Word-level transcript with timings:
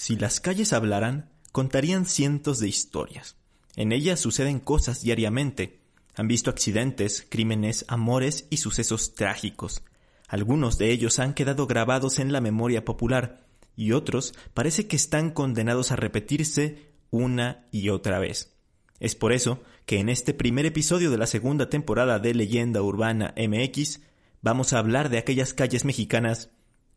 Si 0.00 0.16
las 0.16 0.40
calles 0.40 0.72
hablaran, 0.72 1.28
contarían 1.52 2.06
cientos 2.06 2.58
de 2.58 2.66
historias. 2.66 3.36
En 3.76 3.92
ellas 3.92 4.18
suceden 4.18 4.58
cosas 4.58 5.02
diariamente. 5.02 5.82
Han 6.14 6.26
visto 6.26 6.48
accidentes, 6.48 7.26
crímenes, 7.28 7.84
amores 7.86 8.46
y 8.48 8.56
sucesos 8.56 9.14
trágicos. 9.14 9.82
Algunos 10.26 10.78
de 10.78 10.90
ellos 10.90 11.18
han 11.18 11.34
quedado 11.34 11.66
grabados 11.66 12.18
en 12.18 12.32
la 12.32 12.40
memoria 12.40 12.82
popular 12.82 13.44
y 13.76 13.92
otros 13.92 14.32
parece 14.54 14.86
que 14.86 14.96
están 14.96 15.32
condenados 15.32 15.92
a 15.92 15.96
repetirse 15.96 16.94
una 17.10 17.66
y 17.70 17.90
otra 17.90 18.18
vez. 18.18 18.56
Es 19.00 19.14
por 19.14 19.34
eso 19.34 19.62
que 19.84 19.98
en 19.98 20.08
este 20.08 20.32
primer 20.32 20.64
episodio 20.64 21.10
de 21.10 21.18
la 21.18 21.26
segunda 21.26 21.68
temporada 21.68 22.18
de 22.18 22.32
Leyenda 22.32 22.80
Urbana 22.80 23.34
MX 23.36 24.00
vamos 24.40 24.72
a 24.72 24.78
hablar 24.78 25.10
de 25.10 25.18
aquellas 25.18 25.52
calles 25.52 25.84
mexicanas 25.84 26.48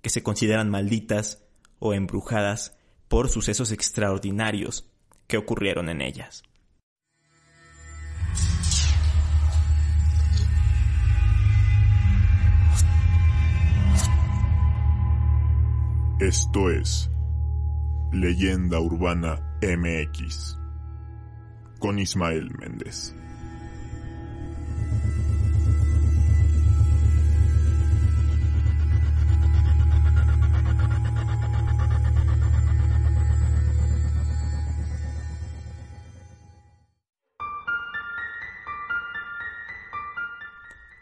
que 0.02 0.10
se 0.10 0.24
consideran 0.24 0.70
malditas 0.70 1.44
o 1.80 1.94
embrujadas 1.94 2.78
por 3.14 3.30
sucesos 3.30 3.71
extraordinarios 3.71 4.89
que 5.28 5.38
ocurrieron 5.38 5.88
en 5.88 6.01
ellas. 6.01 6.42
Esto 16.19 16.71
es 16.71 17.11
Leyenda 18.11 18.79
Urbana 18.79 19.60
MX 19.61 20.57
con 21.77 22.00
Ismael 22.00 22.50
Méndez. 22.57 23.14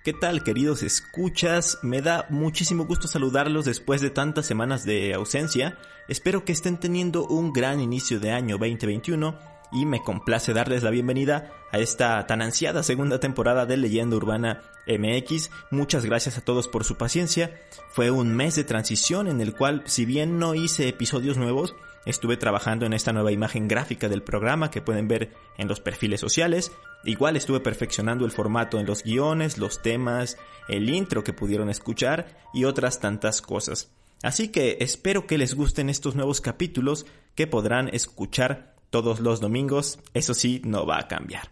¿Qué 0.03 0.13
tal 0.13 0.43
queridos 0.43 0.81
escuchas? 0.81 1.77
Me 1.83 2.01
da 2.01 2.25
muchísimo 2.29 2.85
gusto 2.85 3.07
saludarlos 3.07 3.65
después 3.65 4.01
de 4.01 4.09
tantas 4.09 4.47
semanas 4.47 4.83
de 4.83 5.13
ausencia. 5.13 5.77
Espero 6.07 6.43
que 6.43 6.53
estén 6.53 6.79
teniendo 6.79 7.27
un 7.27 7.53
gran 7.53 7.79
inicio 7.79 8.19
de 8.19 8.31
año 8.31 8.57
2021 8.57 9.37
y 9.71 9.85
me 9.85 10.01
complace 10.01 10.53
darles 10.53 10.81
la 10.81 10.89
bienvenida 10.89 11.53
a 11.71 11.77
esta 11.77 12.25
tan 12.25 12.41
ansiada 12.41 12.81
segunda 12.81 13.19
temporada 13.19 13.67
de 13.67 13.77
Leyenda 13.77 14.15
Urbana 14.15 14.63
MX. 14.87 15.51
Muchas 15.69 16.03
gracias 16.03 16.35
a 16.35 16.41
todos 16.41 16.67
por 16.67 16.83
su 16.83 16.97
paciencia. 16.97 17.61
Fue 17.91 18.09
un 18.09 18.35
mes 18.35 18.55
de 18.55 18.63
transición 18.63 19.27
en 19.27 19.39
el 19.39 19.53
cual 19.53 19.83
si 19.85 20.05
bien 20.05 20.39
no 20.39 20.55
hice 20.55 20.87
episodios 20.87 21.37
nuevos, 21.37 21.75
Estuve 22.05 22.35
trabajando 22.35 22.85
en 22.85 22.93
esta 22.93 23.13
nueva 23.13 23.31
imagen 23.31 23.67
gráfica 23.67 24.09
del 24.09 24.23
programa 24.23 24.71
que 24.71 24.81
pueden 24.81 25.07
ver 25.07 25.33
en 25.57 25.67
los 25.67 25.79
perfiles 25.79 26.19
sociales. 26.19 26.71
Igual 27.03 27.35
estuve 27.35 27.59
perfeccionando 27.59 28.25
el 28.25 28.31
formato 28.31 28.79
en 28.79 28.87
los 28.87 29.03
guiones, 29.03 29.59
los 29.59 29.81
temas, 29.81 30.37
el 30.67 30.89
intro 30.89 31.23
que 31.23 31.33
pudieron 31.33 31.69
escuchar 31.69 32.39
y 32.53 32.63
otras 32.63 32.99
tantas 32.99 33.41
cosas. 33.41 33.91
Así 34.23 34.49
que 34.49 34.77
espero 34.79 35.27
que 35.27 35.37
les 35.37 35.53
gusten 35.53 35.89
estos 35.89 36.15
nuevos 36.15 36.41
capítulos 36.41 37.05
que 37.35 37.47
podrán 37.47 37.87
escuchar 37.93 38.75
todos 38.89 39.19
los 39.19 39.39
domingos. 39.39 39.99
Eso 40.13 40.33
sí, 40.33 40.61
no 40.65 40.85
va 40.85 40.99
a 40.99 41.07
cambiar. 41.07 41.51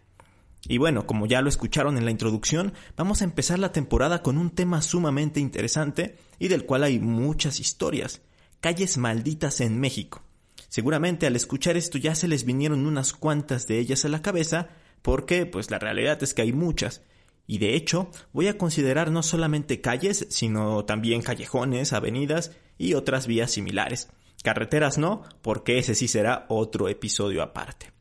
Y 0.67 0.77
bueno, 0.77 1.05
como 1.05 1.25
ya 1.25 1.41
lo 1.41 1.49
escucharon 1.49 1.97
en 1.97 2.05
la 2.05 2.11
introducción, 2.11 2.73
vamos 2.97 3.21
a 3.21 3.25
empezar 3.25 3.59
la 3.59 3.71
temporada 3.71 4.21
con 4.21 4.37
un 4.37 4.49
tema 4.49 4.81
sumamente 4.81 5.39
interesante 5.39 6.17
y 6.37 6.47
del 6.47 6.65
cual 6.65 6.83
hay 6.83 6.99
muchas 6.99 7.59
historias. 7.59 8.21
Calles 8.59 8.97
malditas 8.97 9.61
en 9.61 9.79
México. 9.79 10.21
Seguramente 10.69 11.27
al 11.27 11.35
escuchar 11.35 11.75
esto 11.77 11.97
ya 11.97 12.15
se 12.15 12.27
les 12.27 12.45
vinieron 12.45 12.85
unas 12.85 13.13
cuantas 13.13 13.67
de 13.67 13.79
ellas 13.79 14.05
a 14.05 14.09
la 14.09 14.21
cabeza, 14.21 14.69
porque 15.01 15.45
pues 15.45 15.71
la 15.71 15.79
realidad 15.79 16.21
es 16.23 16.33
que 16.33 16.43
hay 16.43 16.53
muchas. 16.53 17.01
Y 17.47 17.57
de 17.57 17.75
hecho, 17.75 18.11
voy 18.31 18.47
a 18.47 18.57
considerar 18.59 19.11
no 19.11 19.23
solamente 19.23 19.81
calles, 19.81 20.27
sino 20.29 20.85
también 20.85 21.23
callejones, 21.23 21.93
avenidas 21.93 22.51
y 22.77 22.93
otras 22.93 23.25
vías 23.25 23.49
similares. 23.49 24.09
Carreteras 24.43 24.99
no, 24.99 25.23
porque 25.41 25.79
ese 25.79 25.95
sí 25.95 26.07
será 26.07 26.45
otro 26.47 26.87
episodio 26.87 27.41
aparte. 27.41 27.91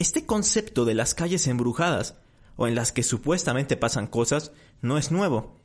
Este 0.00 0.26
concepto 0.26 0.84
de 0.84 0.94
las 0.94 1.14
calles 1.14 1.46
embrujadas, 1.46 2.16
o 2.56 2.66
en 2.66 2.74
las 2.74 2.90
que 2.90 3.02
supuestamente 3.02 3.76
pasan 3.76 4.08
cosas, 4.08 4.50
no 4.82 4.98
es 4.98 5.12
nuevo. 5.12 5.56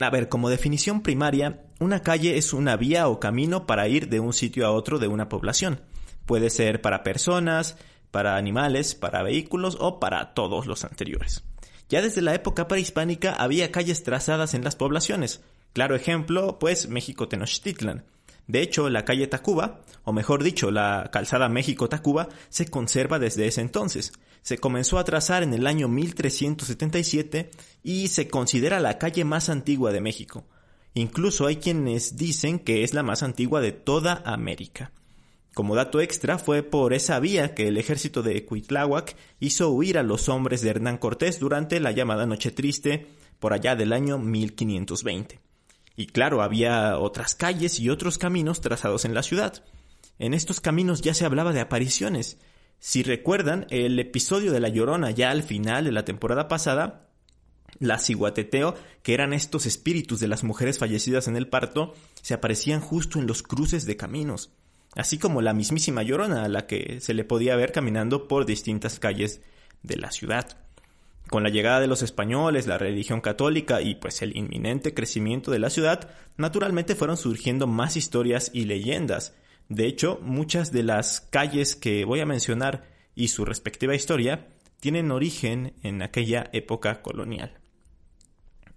A 0.00 0.10
ver, 0.10 0.28
como 0.28 0.48
definición 0.48 1.02
primaria, 1.02 1.64
una 1.80 2.02
calle 2.02 2.38
es 2.38 2.52
una 2.52 2.76
vía 2.76 3.08
o 3.08 3.18
camino 3.18 3.66
para 3.66 3.88
ir 3.88 4.08
de 4.08 4.20
un 4.20 4.32
sitio 4.32 4.66
a 4.66 4.70
otro 4.70 4.98
de 4.98 5.08
una 5.08 5.28
población. 5.28 5.80
Puede 6.24 6.50
ser 6.50 6.80
para 6.80 7.02
personas, 7.02 7.76
para 8.10 8.36
animales, 8.36 8.94
para 8.94 9.22
vehículos 9.22 9.76
o 9.80 9.98
para 9.98 10.34
todos 10.34 10.66
los 10.66 10.84
anteriores. 10.84 11.44
Ya 11.88 12.02
desde 12.02 12.22
la 12.22 12.34
época 12.34 12.68
prehispánica 12.68 13.32
había 13.32 13.72
calles 13.72 14.02
trazadas 14.02 14.54
en 14.54 14.62
las 14.62 14.76
poblaciones. 14.76 15.42
Claro 15.72 15.96
ejemplo, 15.96 16.58
pues 16.58 16.88
México 16.88 17.28
Tenochtitlan. 17.28 18.04
De 18.48 18.62
hecho, 18.62 18.88
la 18.88 19.04
calle 19.04 19.26
Tacuba, 19.26 19.82
o 20.04 20.12
mejor 20.14 20.42
dicho, 20.42 20.70
la 20.70 21.10
calzada 21.12 21.50
México-Tacuba, 21.50 22.30
se 22.48 22.66
conserva 22.66 23.18
desde 23.18 23.46
ese 23.46 23.60
entonces. 23.60 24.12
Se 24.40 24.56
comenzó 24.56 24.98
a 24.98 25.04
trazar 25.04 25.42
en 25.42 25.52
el 25.52 25.66
año 25.66 25.86
1377 25.86 27.50
y 27.84 28.08
se 28.08 28.28
considera 28.28 28.80
la 28.80 28.96
calle 28.96 29.24
más 29.24 29.50
antigua 29.50 29.92
de 29.92 30.00
México. 30.00 30.46
Incluso 30.94 31.46
hay 31.46 31.56
quienes 31.56 32.16
dicen 32.16 32.58
que 32.58 32.84
es 32.84 32.94
la 32.94 33.02
más 33.02 33.22
antigua 33.22 33.60
de 33.60 33.72
toda 33.72 34.22
América. 34.24 34.92
Como 35.52 35.74
dato 35.74 36.00
extra, 36.00 36.38
fue 36.38 36.62
por 36.62 36.94
esa 36.94 37.20
vía 37.20 37.54
que 37.54 37.68
el 37.68 37.76
ejército 37.76 38.22
de 38.22 38.46
Cuitláhuac 38.46 39.14
hizo 39.40 39.68
huir 39.68 39.98
a 39.98 40.02
los 40.02 40.30
hombres 40.30 40.62
de 40.62 40.70
Hernán 40.70 40.96
Cortés 40.96 41.38
durante 41.38 41.80
la 41.80 41.92
llamada 41.92 42.24
Noche 42.24 42.50
Triste 42.50 43.08
por 43.38 43.52
allá 43.52 43.76
del 43.76 43.92
año 43.92 44.18
1520. 44.18 45.47
Y 45.98 46.06
claro, 46.06 46.42
había 46.42 46.96
otras 46.96 47.34
calles 47.34 47.80
y 47.80 47.90
otros 47.90 48.18
caminos 48.18 48.60
trazados 48.60 49.04
en 49.04 49.14
la 49.14 49.24
ciudad. 49.24 49.64
En 50.20 50.32
estos 50.32 50.60
caminos 50.60 51.02
ya 51.02 51.12
se 51.12 51.24
hablaba 51.24 51.52
de 51.52 51.58
apariciones. 51.58 52.38
Si 52.78 53.02
recuerdan, 53.02 53.66
el 53.70 53.98
episodio 53.98 54.52
de 54.52 54.60
La 54.60 54.68
Llorona 54.68 55.10
ya 55.10 55.32
al 55.32 55.42
final 55.42 55.86
de 55.86 55.90
la 55.90 56.04
temporada 56.04 56.46
pasada, 56.46 57.08
la 57.80 57.98
ciguateteo, 57.98 58.76
que 59.02 59.12
eran 59.12 59.32
estos 59.32 59.66
espíritus 59.66 60.20
de 60.20 60.28
las 60.28 60.44
mujeres 60.44 60.78
fallecidas 60.78 61.26
en 61.26 61.36
el 61.36 61.48
parto, 61.48 61.94
se 62.22 62.34
aparecían 62.34 62.80
justo 62.80 63.18
en 63.18 63.26
los 63.26 63.42
cruces 63.42 63.84
de 63.84 63.96
caminos, 63.96 64.52
así 64.94 65.18
como 65.18 65.42
la 65.42 65.52
mismísima 65.52 66.04
Llorona 66.04 66.44
a 66.44 66.48
la 66.48 66.68
que 66.68 67.00
se 67.00 67.12
le 67.12 67.24
podía 67.24 67.56
ver 67.56 67.72
caminando 67.72 68.28
por 68.28 68.46
distintas 68.46 69.00
calles 69.00 69.40
de 69.82 69.96
la 69.96 70.12
ciudad. 70.12 70.67
Con 71.30 71.42
la 71.42 71.50
llegada 71.50 71.80
de 71.80 71.86
los 71.86 72.02
españoles, 72.02 72.66
la 72.66 72.78
religión 72.78 73.20
católica 73.20 73.82
y 73.82 73.96
pues 73.96 74.22
el 74.22 74.36
inminente 74.36 74.94
crecimiento 74.94 75.50
de 75.50 75.58
la 75.58 75.68
ciudad, 75.68 76.10
naturalmente 76.38 76.94
fueron 76.94 77.18
surgiendo 77.18 77.66
más 77.66 77.96
historias 77.96 78.50
y 78.54 78.64
leyendas. 78.64 79.34
De 79.68 79.86
hecho, 79.86 80.18
muchas 80.22 80.72
de 80.72 80.82
las 80.82 81.20
calles 81.20 81.76
que 81.76 82.06
voy 82.06 82.20
a 82.20 82.26
mencionar 82.26 82.88
y 83.14 83.28
su 83.28 83.44
respectiva 83.44 83.94
historia 83.94 84.48
tienen 84.80 85.10
origen 85.10 85.74
en 85.82 86.00
aquella 86.00 86.48
época 86.52 87.02
colonial. 87.02 87.58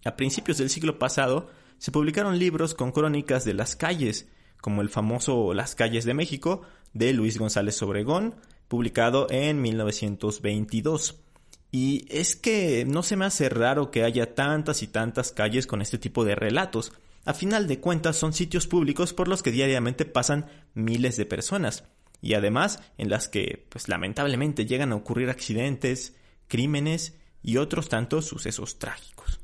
A 0.03 0.17
principios 0.17 0.57
del 0.57 0.69
siglo 0.69 1.00
pasado 1.00 1.50
se 1.78 1.91
publicaron 1.91 2.38
libros 2.38 2.73
con 2.73 2.91
crónicas 2.91 3.45
de 3.45 3.53
las 3.53 3.78
calles, 3.78 4.28
como 4.59 4.81
el 4.81 4.90
famoso 4.90 5.53
Las 5.53 5.75
calles 5.75 6.03
de 6.03 6.13
México 6.13 6.63
de 6.94 7.13
Luis 7.13 7.38
González 7.38 7.81
Obregón, 7.81 8.35
publicado 8.67 9.28
en 9.29 9.61
1922. 9.61 11.22
Y 11.71 12.05
es 12.09 12.35
que 12.35 12.85
no 12.85 13.01
se 13.01 13.15
me 13.15 13.25
hace 13.25 13.47
raro 13.47 13.91
que 13.91 14.03
haya 14.03 14.35
tantas 14.35 14.83
y 14.83 14.87
tantas 14.87 15.31
calles 15.31 15.67
con 15.67 15.81
este 15.81 15.97
tipo 15.97 16.25
de 16.25 16.35
relatos. 16.35 16.91
A 17.23 17.33
final 17.33 17.67
de 17.67 17.79
cuentas 17.79 18.17
son 18.17 18.33
sitios 18.33 18.67
públicos 18.67 19.13
por 19.13 19.27
los 19.27 19.41
que 19.41 19.51
diariamente 19.51 20.05
pasan 20.05 20.47
miles 20.73 21.15
de 21.15 21.25
personas 21.25 21.85
y 22.22 22.35
además 22.35 22.79
en 22.97 23.09
las 23.09 23.28
que 23.28 23.66
pues 23.69 23.87
lamentablemente 23.87 24.66
llegan 24.66 24.91
a 24.91 24.96
ocurrir 24.96 25.29
accidentes, 25.29 26.16
crímenes 26.47 27.17
y 27.41 27.57
otros 27.57 27.90
tantos 27.90 28.25
sucesos 28.25 28.78
trágicos. 28.78 29.40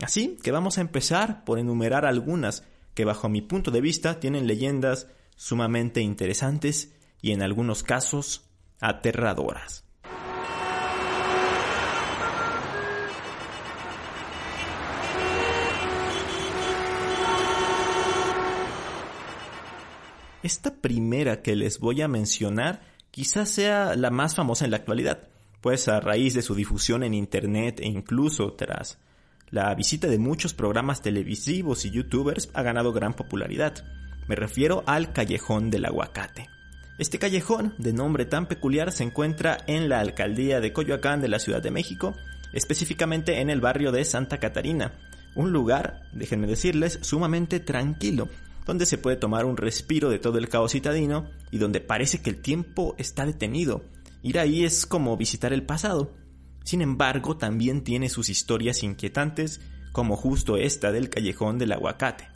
Así 0.00 0.36
que 0.42 0.52
vamos 0.52 0.78
a 0.78 0.80
empezar 0.80 1.44
por 1.44 1.58
enumerar 1.58 2.06
algunas 2.06 2.64
que 2.94 3.04
bajo 3.04 3.28
mi 3.28 3.42
punto 3.42 3.70
de 3.70 3.80
vista 3.80 4.20
tienen 4.20 4.46
leyendas 4.46 5.08
sumamente 5.36 6.00
interesantes 6.00 6.94
y 7.20 7.32
en 7.32 7.42
algunos 7.42 7.82
casos 7.82 8.48
aterradoras. 8.80 9.87
Esta 20.42 20.76
primera 20.76 21.42
que 21.42 21.56
les 21.56 21.80
voy 21.80 22.00
a 22.00 22.08
mencionar 22.08 22.80
quizás 23.10 23.48
sea 23.48 23.96
la 23.96 24.10
más 24.10 24.36
famosa 24.36 24.64
en 24.64 24.70
la 24.70 24.76
actualidad, 24.76 25.28
pues 25.60 25.88
a 25.88 25.98
raíz 25.98 26.34
de 26.34 26.42
su 26.42 26.54
difusión 26.54 27.02
en 27.02 27.12
Internet 27.12 27.80
e 27.80 27.88
incluso 27.88 28.52
tras 28.52 28.98
la 29.50 29.74
visita 29.74 30.06
de 30.06 30.18
muchos 30.18 30.54
programas 30.54 31.02
televisivos 31.02 31.84
y 31.84 31.90
youtubers 31.90 32.50
ha 32.54 32.62
ganado 32.62 32.92
gran 32.92 33.14
popularidad. 33.14 33.84
Me 34.28 34.36
refiero 34.36 34.84
al 34.86 35.12
Callejón 35.12 35.70
del 35.70 35.86
Aguacate. 35.86 36.48
Este 36.98 37.18
callejón, 37.18 37.74
de 37.78 37.92
nombre 37.92 38.24
tan 38.24 38.46
peculiar, 38.46 38.92
se 38.92 39.04
encuentra 39.04 39.58
en 39.66 39.88
la 39.88 39.98
alcaldía 39.98 40.60
de 40.60 40.72
Coyoacán 40.72 41.20
de 41.20 41.28
la 41.28 41.38
Ciudad 41.40 41.62
de 41.62 41.70
México, 41.70 42.14
específicamente 42.52 43.40
en 43.40 43.50
el 43.50 43.60
barrio 43.60 43.90
de 43.90 44.04
Santa 44.04 44.38
Catarina, 44.38 44.92
un 45.34 45.52
lugar, 45.52 46.02
déjenme 46.12 46.46
decirles, 46.46 46.98
sumamente 47.02 47.60
tranquilo, 47.60 48.28
donde 48.68 48.84
se 48.84 48.98
puede 48.98 49.16
tomar 49.16 49.46
un 49.46 49.56
respiro 49.56 50.10
de 50.10 50.18
todo 50.18 50.36
el 50.36 50.50
caos 50.50 50.72
citadino 50.72 51.30
y 51.50 51.56
donde 51.56 51.80
parece 51.80 52.20
que 52.20 52.28
el 52.28 52.42
tiempo 52.42 52.94
está 52.98 53.24
detenido. 53.24 53.82
Ir 54.22 54.38
ahí 54.38 54.62
es 54.62 54.84
como 54.84 55.16
visitar 55.16 55.54
el 55.54 55.62
pasado. 55.62 56.12
Sin 56.64 56.82
embargo, 56.82 57.38
también 57.38 57.82
tiene 57.82 58.10
sus 58.10 58.28
historias 58.28 58.82
inquietantes, 58.82 59.62
como 59.92 60.16
justo 60.16 60.58
esta 60.58 60.92
del 60.92 61.08
callejón 61.08 61.56
del 61.56 61.72
aguacate. 61.72 62.28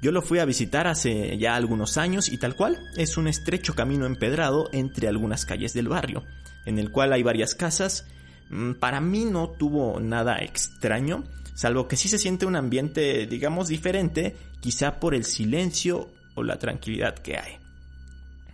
Yo 0.00 0.12
lo 0.12 0.22
fui 0.22 0.38
a 0.38 0.44
visitar 0.44 0.86
hace 0.86 1.36
ya 1.38 1.56
algunos 1.56 1.98
años 1.98 2.28
y 2.28 2.38
tal 2.38 2.54
cual 2.54 2.78
es 2.96 3.16
un 3.16 3.26
estrecho 3.26 3.74
camino 3.74 4.06
empedrado 4.06 4.68
entre 4.72 5.08
algunas 5.08 5.44
calles 5.44 5.74
del 5.74 5.88
barrio, 5.88 6.22
en 6.66 6.78
el 6.78 6.92
cual 6.92 7.12
hay 7.12 7.24
varias 7.24 7.56
casas. 7.56 8.06
Mm, 8.48 8.74
para 8.74 9.00
mí 9.00 9.24
no 9.24 9.50
tuvo 9.50 9.98
nada 9.98 10.36
extraño, 10.36 11.24
salvo 11.54 11.88
que 11.88 11.96
sí 11.96 12.08
se 12.08 12.18
siente 12.18 12.46
un 12.46 12.56
ambiente, 12.56 13.26
digamos, 13.26 13.68
diferente, 13.68 14.36
quizá 14.60 15.00
por 15.00 15.14
el 15.14 15.24
silencio 15.24 16.08
o 16.34 16.42
la 16.42 16.58
tranquilidad 16.58 17.14
que 17.18 17.38
hay. 17.38 17.58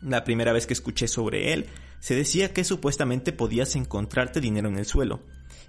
La 0.02 0.25
primera 0.25 0.52
vez 0.52 0.67
que 0.67 0.73
escuché 0.73 1.08
sobre 1.08 1.52
él, 1.52 1.67
se 1.99 2.14
decía 2.14 2.52
que 2.52 2.64
supuestamente 2.64 3.32
podías 3.32 3.76
encontrarte 3.76 4.41
dinero 4.41 4.69
en 4.69 4.79
el 4.79 4.87
suelo. 4.87 5.20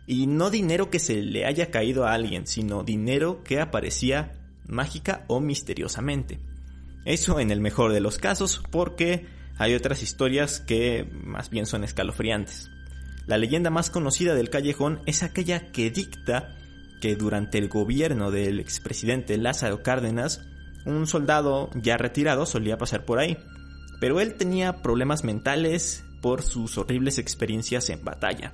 Y 0.08 0.28
no 0.28 0.50
dinero 0.50 0.90
que 0.90 1.00
se 1.00 1.22
le 1.22 1.46
haya 1.46 1.70
caído 1.70 2.06
a 2.06 2.14
alguien, 2.14 2.48
sino 2.48 2.84
dinero 2.84 3.44
que 3.44 3.60
aparecía 3.60 4.34
mágica 4.66 5.26
o 5.28 5.40
misteriosamente. 5.40 6.40
Eso 7.06 7.40
en 7.40 7.52
el 7.52 7.62
mejor 7.62 7.92
de 7.92 8.00
los 8.00 8.18
casos, 8.18 8.62
porque 8.72 9.26
hay 9.58 9.76
otras 9.76 10.02
historias 10.02 10.60
que 10.60 11.08
más 11.24 11.50
bien 11.50 11.66
son 11.66 11.84
escalofriantes. 11.84 12.70
La 13.28 13.38
leyenda 13.38 13.70
más 13.70 13.90
conocida 13.90 14.34
del 14.34 14.50
callejón 14.50 15.02
es 15.06 15.24
aquella 15.24 15.72
que 15.72 15.92
dicta 15.92 16.58
que 17.02 17.16
durante 17.18 17.58
el 17.58 17.68
gobierno 17.68 18.32
del 18.32 18.62
expresidente 18.62 19.38
Lázaro 19.38 19.84
Cárdenas, 19.84 20.46
un 20.86 21.08
soldado 21.08 21.70
ya 21.76 21.98
retirado 21.98 22.46
solía 22.46 22.78
pasar 22.78 23.04
por 23.04 23.20
ahí, 23.20 23.38
pero 24.00 24.22
él 24.22 24.36
tenía 24.36 24.82
problemas 24.82 25.24
mentales 25.24 26.06
por 26.22 26.44
sus 26.44 26.78
horribles 26.78 27.18
experiencias 27.18 27.90
en 27.90 28.06
batalla. 28.06 28.54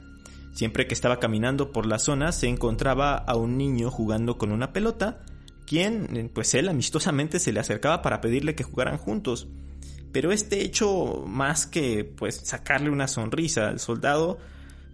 Siempre 0.53 0.87
que 0.87 0.95
estaba 0.95 1.19
caminando 1.19 1.71
por 1.71 1.85
la 1.85 1.99
zona 1.99 2.31
se 2.31 2.47
encontraba 2.47 3.15
a 3.15 3.35
un 3.35 3.57
niño 3.57 3.91
jugando 3.91 4.37
con 4.37 4.51
una 4.51 4.73
pelota, 4.73 5.21
quien, 5.67 6.31
pues 6.33 6.55
él 6.55 6.69
amistosamente 6.69 7.39
se 7.39 7.51
le 7.51 7.59
acercaba 7.59 8.01
para 8.01 8.21
pedirle 8.21 8.55
que 8.55 8.63
jugaran 8.63 8.97
juntos. 8.97 9.47
Pero 10.11 10.31
este 10.31 10.63
hecho, 10.63 11.25
más 11.27 11.67
que 11.67 12.05
pues 12.05 12.41
sacarle 12.43 12.89
una 12.89 13.07
sonrisa 13.07 13.67
al 13.67 13.79
soldado, 13.79 14.39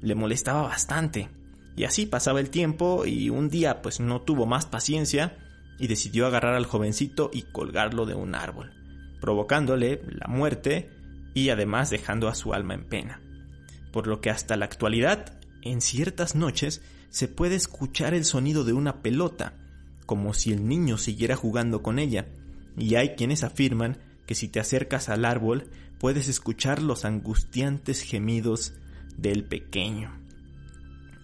le 0.02 0.16
molestaba 0.16 0.64
bastante. 0.64 1.30
Y 1.76 1.86
así 1.86 2.06
pasaba 2.06 2.40
el 2.40 2.50
tiempo 2.50 3.06
y 3.06 3.30
un 3.30 3.50
día 3.50 3.82
pues 3.82 4.00
no 4.00 4.22
tuvo 4.22 4.46
más 4.46 4.66
paciencia 4.66 5.38
y 5.80 5.88
decidió 5.88 6.28
agarrar 6.28 6.56
al 6.56 6.66
jovencito 6.66 7.32
y 7.34 7.44
colgarlo 7.44 8.06
de 8.06 8.14
un 8.14 8.36
árbol, 8.36 8.72
provocándole 9.20 10.02
la 10.08 10.28
muerte 10.28 10.92
y 11.34 11.50
además 11.50 11.90
dejando 11.90 12.28
a 12.28 12.36
su 12.36 12.54
alma 12.54 12.76
en 12.76 12.86
pena. 12.86 13.22
Por 13.92 14.08
lo 14.08 14.22
que 14.22 14.30
hasta 14.30 14.56
la 14.56 14.66
actualidad, 14.66 15.40
en 15.62 15.82
ciertas 15.82 16.36
noches, 16.36 16.82
se 17.10 17.28
puede 17.28 17.56
escuchar 17.56 18.14
el 18.14 18.26
sonido 18.26 18.64
de 18.64 18.74
una 18.74 19.02
pelota, 19.02 19.54
como 20.06 20.34
si 20.34 20.52
el 20.52 20.68
niño 20.68 20.98
siguiera 20.98 21.36
jugando 21.36 21.82
con 21.82 22.00
ella, 22.00 22.28
y 22.78 22.96
hay 22.96 23.10
quienes 23.10 23.44
afirman 23.44 23.98
que 24.26 24.36
si 24.36 24.48
te 24.48 24.60
acercas 24.60 25.10
al 25.10 25.26
árbol 25.26 25.70
puedes 26.00 26.28
escuchar 26.28 26.82
los 26.82 27.06
angustiantes 27.06 28.02
gemidos 28.02 28.74
del 29.18 29.44
pequeño. 29.44 30.23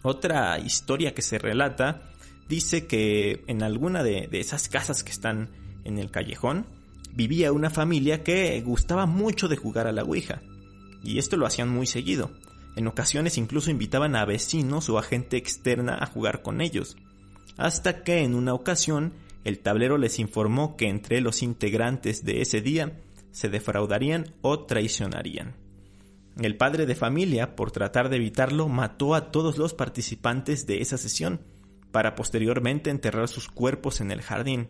Otra 0.01 0.60
historia 0.60 1.13
que 1.13 1.22
se 1.22 1.38
relata 1.38 2.01
dice 2.48 2.88
que 2.88 3.44
en 3.48 3.63
alguna 3.63 4.04
de, 4.04 4.30
esas 4.31 4.69
casas 4.69 5.04
que 5.04 5.12
están 5.12 5.50
en 5.84 6.00
el 6.00 6.10
callejón 6.12 6.66
vivía 7.13 7.51
una 7.51 7.69
familia 7.69 8.24
que 8.24 8.60
gustaba 8.62 9.06
mucho 9.06 9.48
de 9.48 9.57
jugar 9.57 9.88
a 9.88 9.92
la 9.92 10.04
Ouija. 10.04 10.42
Y 11.04 11.18
esto 11.18 11.38
lo 11.38 11.46
hacían 11.46 11.69
muy 11.69 11.86
seguido. 11.86 12.31
En 12.75 12.88
ocasiones 12.88 13.38
incluso 13.38 13.72
invitaban 13.72 14.16
a 14.16 14.25
vecinos 14.25 14.90
o 14.90 14.98
a 14.98 15.04
gente 15.04 15.38
externa 15.38 15.98
a 16.00 16.06
jugar 16.06 16.42
con 16.42 16.62
ellos. 16.62 16.98
Hasta 17.57 18.04
que 18.04 18.19
en 18.19 18.36
una 18.36 18.54
ocasión 18.54 19.13
el 19.44 19.60
tablero 19.60 19.98
les 19.98 20.19
informó 20.19 20.78
que 20.78 20.88
entre 20.88 21.22
los 21.22 21.42
integrantes 21.44 22.24
de 22.24 22.42
ese 22.42 22.62
día 22.62 23.00
se 23.31 23.50
defraudarían 23.50 24.34
o 24.42 24.66
traicionarían. 24.66 25.56
El 26.38 26.58
padre 26.58 26.86
de 26.86 26.96
familia, 26.96 27.56
por 27.56 27.72
tratar 27.72 28.10
de 28.10 28.18
evitarlo, 28.18 28.68
mató 28.68 29.16
a 29.16 29.31
todos 29.31 29.58
los 29.58 29.74
participantes 29.74 30.66
de 30.68 30.81
esa 30.81 30.98
sesión, 30.98 31.42
para 31.92 32.16
posteriormente 32.16 32.90
enterrar 32.90 33.28
sus 33.28 33.48
cuerpos 33.48 34.02
en 34.02 34.12
el 34.12 34.22
jardín. 34.22 34.70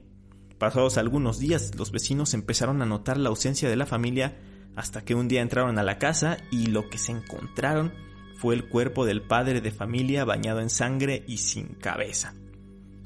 Pasados 0.57 0.97
algunos 0.97 1.39
días, 1.39 1.75
los 1.75 1.91
vecinos 1.91 2.33
empezaron 2.33 2.81
a 2.81 2.85
notar 2.85 3.17
la 3.17 3.29
ausencia 3.29 3.69
de 3.69 3.75
la 3.75 3.85
familia 3.85 4.37
hasta 4.75 5.01
que 5.01 5.15
un 5.15 5.27
día 5.27 5.41
entraron 5.41 5.77
a 5.77 5.83
la 5.83 5.97
casa 5.97 6.37
y 6.51 6.67
lo 6.67 6.89
que 6.89 6.97
se 6.97 7.11
encontraron 7.11 7.93
fue 8.35 8.55
el 8.55 8.69
cuerpo 8.69 9.05
del 9.05 9.21
padre 9.21 9.61
de 9.61 9.71
familia 9.71 10.23
bañado 10.23 10.61
en 10.61 10.69
sangre 10.69 11.23
y 11.27 11.37
sin 11.37 11.75
cabeza. 11.75 12.33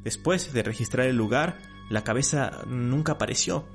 Después 0.03 0.53
de 0.53 0.63
registrar 0.63 1.07
el 1.07 1.15
lugar, 1.15 1.57
la 1.89 2.03
cabeza 2.03 2.61
nunca 2.67 3.13
apareció, 3.13 3.67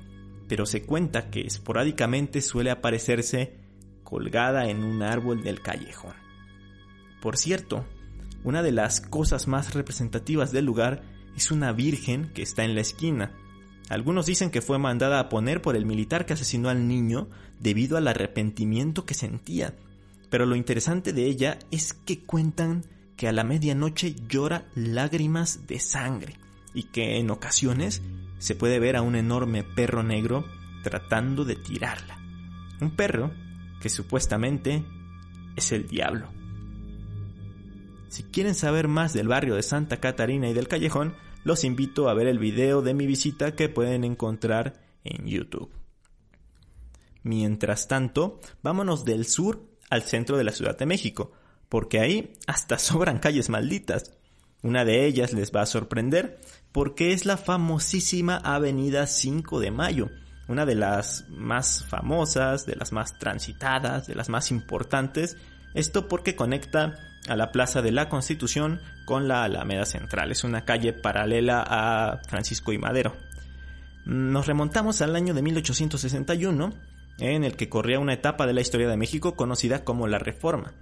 pero 0.47 0.65
se 0.65 0.83
cuenta 0.83 1.29
que 1.29 1.41
esporádicamente 1.41 2.41
suele 2.41 2.71
aparecerse 2.71 3.57
colgada 4.09 4.69
en 4.69 4.83
un 4.83 5.03
árbol 5.03 5.43
del 5.43 5.61
callejón. 5.61 6.13
Por 7.21 7.37
cierto, 7.37 7.85
una 8.43 8.63
de 8.63 8.71
las 8.71 9.01
cosas 9.01 9.47
más 9.47 9.73
representativas 9.73 10.51
del 10.51 10.65
lugar 10.65 11.03
es 11.35 11.51
una 11.51 11.71
virgen 11.71 12.31
que 12.33 12.41
está 12.41 12.63
en 12.63 12.75
la 12.75 12.81
esquina. 12.81 13.31
Algunos 13.89 14.25
dicen 14.25 14.51
que 14.51 14.61
fue 14.61 14.79
mandada 14.79 15.19
a 15.19 15.29
poner 15.29 15.61
por 15.61 15.75
el 15.75 15.85
militar 15.85 16.25
que 16.25 16.33
asesinó 16.33 16.69
al 16.69 16.87
niño 16.87 17.27
debido 17.59 17.97
al 17.97 18.07
arrepentimiento 18.07 19.05
que 19.05 19.13
sentía. 19.13 19.75
Pero 20.29 20.45
lo 20.45 20.55
interesante 20.55 21.11
de 21.11 21.25
ella 21.25 21.59
es 21.71 21.93
que 21.93 22.23
cuentan 22.23 22.85
que 23.17 23.27
a 23.27 23.31
la 23.31 23.43
medianoche 23.43 24.15
llora 24.27 24.67
lágrimas 24.75 25.67
de 25.67 25.79
sangre 25.79 26.35
y 26.73 26.83
que 26.83 27.17
en 27.17 27.31
ocasiones 27.31 28.01
se 28.37 28.55
puede 28.55 28.79
ver 28.79 28.95
a 28.95 29.01
un 29.01 29.15
enorme 29.15 29.63
perro 29.63 30.03
negro 30.03 30.45
tratando 30.83 31.43
de 31.43 31.55
tirarla. 31.55 32.17
Un 32.79 32.91
perro 32.91 33.31
que 33.81 33.89
supuestamente 33.89 34.83
es 35.55 35.71
el 35.71 35.87
diablo. 35.87 36.29
Si 38.09 38.23
quieren 38.23 38.55
saber 38.55 38.87
más 38.87 39.13
del 39.13 39.27
barrio 39.27 39.55
de 39.55 39.63
Santa 39.63 39.97
Catarina 39.97 40.49
y 40.49 40.53
del 40.53 40.67
callejón, 40.67 41.15
los 41.43 41.63
invito 41.63 42.09
a 42.09 42.13
ver 42.13 42.27
el 42.27 42.39
video 42.39 42.81
de 42.81 42.93
mi 42.93 43.05
visita 43.05 43.55
que 43.55 43.69
pueden 43.69 44.03
encontrar 44.03 44.81
en 45.03 45.27
YouTube. 45.27 45.71
Mientras 47.23 47.87
tanto, 47.87 48.39
vámonos 48.63 49.05
del 49.05 49.25
sur 49.25 49.65
al 49.89 50.03
centro 50.03 50.37
de 50.37 50.43
la 50.43 50.51
Ciudad 50.51 50.77
de 50.77 50.85
México, 50.85 51.31
porque 51.69 51.99
ahí 51.99 52.33
hasta 52.47 52.77
sobran 52.79 53.19
calles 53.19 53.49
malditas. 53.49 54.13
Una 54.61 54.83
de 54.83 55.05
ellas 55.05 55.31
les 55.31 55.55
va 55.55 55.61
a 55.61 55.67
sorprender 55.67 56.41
porque 56.71 57.13
es 57.13 57.25
la 57.25 57.37
famosísima 57.37 58.37
Avenida 58.37 59.07
5 59.07 59.59
de 59.59 59.71
Mayo, 59.71 60.09
una 60.49 60.65
de 60.65 60.75
las 60.75 61.29
más 61.29 61.85
famosas, 61.85 62.65
de 62.65 62.75
las 62.75 62.91
más 62.91 63.17
transitadas, 63.19 64.07
de 64.07 64.15
las 64.15 64.29
más 64.29 64.49
importantes. 64.49 65.37
Esto 65.75 66.07
porque 66.07 66.35
conecta 66.35 66.95
a 67.27 67.35
la 67.35 67.51
Plaza 67.51 67.83
de 67.83 67.91
la 67.91 68.09
Constitución 68.09 68.81
con 69.05 69.27
la 69.27 69.43
Alameda 69.43 69.85
Central. 69.85 70.31
Es 70.31 70.43
una 70.43 70.65
calle 70.65 70.91
paralela 70.91 71.63
a 71.65 72.19
Francisco 72.27 72.73
y 72.73 72.79
Madero. 72.79 73.15
Nos 74.05 74.47
remontamos 74.47 75.01
al 75.03 75.15
año 75.15 75.35
de 75.35 75.43
1861, 75.43 76.73
en 77.19 77.43
el 77.43 77.55
que 77.55 77.69
corría 77.69 77.99
una 77.99 78.13
etapa 78.13 78.47
de 78.47 78.53
la 78.53 78.61
historia 78.61 78.89
de 78.89 78.97
México 78.97 79.35
conocida 79.35 79.83
como 79.83 80.07
la 80.07 80.17
Reforma. 80.17 80.73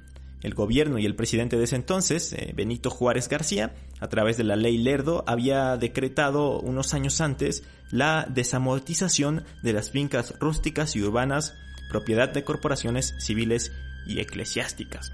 El 0.44 0.54
gobierno 0.54 1.00
y 1.00 1.06
el 1.06 1.16
presidente 1.16 1.58
de 1.58 1.64
ese 1.64 1.76
entonces, 1.76 2.34
eh, 2.34 2.54
Benito 2.56 2.92
Juárez 2.92 3.28
García, 3.28 3.74
a 4.00 4.08
través 4.08 4.38
de 4.38 4.44
la 4.44 4.56
ley 4.56 4.78
Lerdo, 4.78 5.24
había 5.26 5.78
decretado 5.78 6.60
unos 6.60 6.94
años 6.94 7.22
antes 7.22 7.64
la 7.92 8.28
desamortización 8.30 9.46
de 9.64 9.74
las 9.74 9.90
fincas 9.90 10.38
rústicas 10.40 10.96
y 10.96 11.02
urbanas, 11.02 11.56
propiedad 11.90 12.30
de 12.30 12.44
corporaciones 12.44 13.16
civiles 13.20 13.72
y 14.06 14.20
eclesiásticas. 14.20 15.12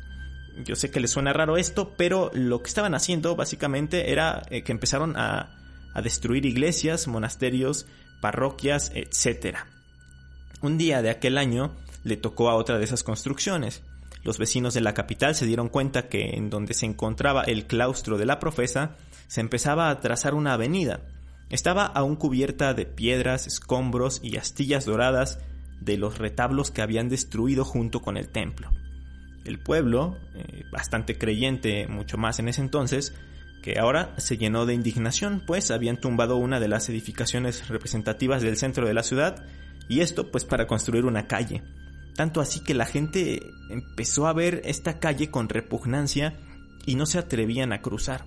Yo 0.65 0.75
sé 0.75 0.91
que 0.91 0.99
les 0.99 1.11
suena 1.11 1.31
raro 1.31 1.57
esto, 1.57 1.93
pero 1.97 2.29
lo 2.33 2.61
que 2.61 2.67
estaban 2.67 2.93
haciendo 2.93 3.35
básicamente 3.35 4.11
era 4.11 4.41
eh, 4.49 4.63
que 4.63 4.73
empezaron 4.73 5.15
a, 5.15 5.55
a 5.93 6.01
destruir 6.01 6.45
iglesias, 6.45 7.07
monasterios, 7.07 7.87
parroquias, 8.21 8.91
etc. 8.93 9.59
Un 10.61 10.77
día 10.77 11.01
de 11.01 11.09
aquel 11.09 11.37
año 11.37 11.75
le 12.03 12.17
tocó 12.17 12.49
a 12.49 12.55
otra 12.55 12.77
de 12.77 12.83
esas 12.83 13.03
construcciones 13.03 13.83
los 14.23 14.37
vecinos 14.37 14.73
de 14.73 14.81
la 14.81 14.93
capital 14.93 15.35
se 15.35 15.45
dieron 15.45 15.69
cuenta 15.69 16.07
que 16.07 16.31
en 16.35 16.49
donde 16.49 16.73
se 16.73 16.85
encontraba 16.85 17.43
el 17.43 17.65
claustro 17.65 18.17
de 18.17 18.25
la 18.25 18.39
profesa 18.39 18.95
se 19.27 19.41
empezaba 19.41 19.89
a 19.89 19.99
trazar 19.99 20.33
una 20.33 20.53
avenida. 20.53 21.01
Estaba 21.49 21.85
aún 21.85 22.15
cubierta 22.15 22.73
de 22.73 22.85
piedras, 22.85 23.47
escombros 23.47 24.21
y 24.23 24.37
astillas 24.37 24.85
doradas 24.85 25.39
de 25.81 25.97
los 25.97 26.17
retablos 26.17 26.71
que 26.71 26.81
habían 26.81 27.09
destruido 27.09 27.65
junto 27.65 28.01
con 28.01 28.17
el 28.17 28.29
templo. 28.29 28.71
El 29.43 29.59
pueblo, 29.59 30.17
eh, 30.35 30.63
bastante 30.71 31.17
creyente 31.17 31.87
mucho 31.87 32.17
más 32.17 32.39
en 32.39 32.47
ese 32.47 32.61
entonces, 32.61 33.13
que 33.61 33.79
ahora 33.79 34.13
se 34.17 34.37
llenó 34.37 34.65
de 34.65 34.73
indignación, 34.73 35.43
pues 35.45 35.71
habían 35.71 35.99
tumbado 35.99 36.37
una 36.37 36.59
de 36.59 36.67
las 36.69 36.89
edificaciones 36.89 37.67
representativas 37.67 38.41
del 38.41 38.57
centro 38.57 38.87
de 38.87 38.93
la 38.93 39.03
ciudad, 39.03 39.45
y 39.89 39.99
esto 39.99 40.31
pues 40.31 40.45
para 40.45 40.67
construir 40.67 41.05
una 41.05 41.27
calle. 41.27 41.61
Tanto 42.15 42.41
así 42.41 42.59
que 42.59 42.73
la 42.73 42.85
gente 42.85 43.51
empezó 43.69 44.27
a 44.27 44.33
ver 44.33 44.61
esta 44.65 44.99
calle 44.99 45.31
con 45.31 45.49
repugnancia 45.49 46.39
y 46.85 46.95
no 46.95 47.05
se 47.05 47.17
atrevían 47.17 47.73
a 47.73 47.81
cruzar. 47.81 48.25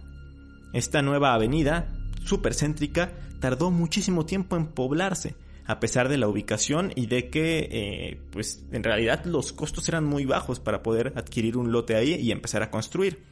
Esta 0.73 1.02
nueva 1.02 1.35
avenida, 1.35 1.93
supercéntrica, 2.25 3.12
tardó 3.40 3.71
muchísimo 3.71 4.26
tiempo 4.26 4.57
en 4.57 4.66
poblarse, 4.66 5.37
a 5.66 5.81
pesar 5.81 6.09
de 6.09 6.19
la 6.19 6.28
ubicación 6.28 6.93
y 6.97 7.07
de 7.07 7.28
que, 7.31 7.69
eh, 7.71 8.21
pues 8.31 8.64
en 8.73 8.83
realidad 8.83 9.25
los 9.25 9.52
costos 9.52 9.88
eran 9.88 10.05
muy 10.05 10.25
bajos 10.25 10.61
para 10.61 10.83
poder 10.83 11.12
adquirir 11.16 11.57
un 11.57 11.73
lote 11.73 11.97
ahí 11.97 12.14
y 12.14 12.33
empezar 12.33 12.62
a 12.62 12.71
construir. 12.71 13.23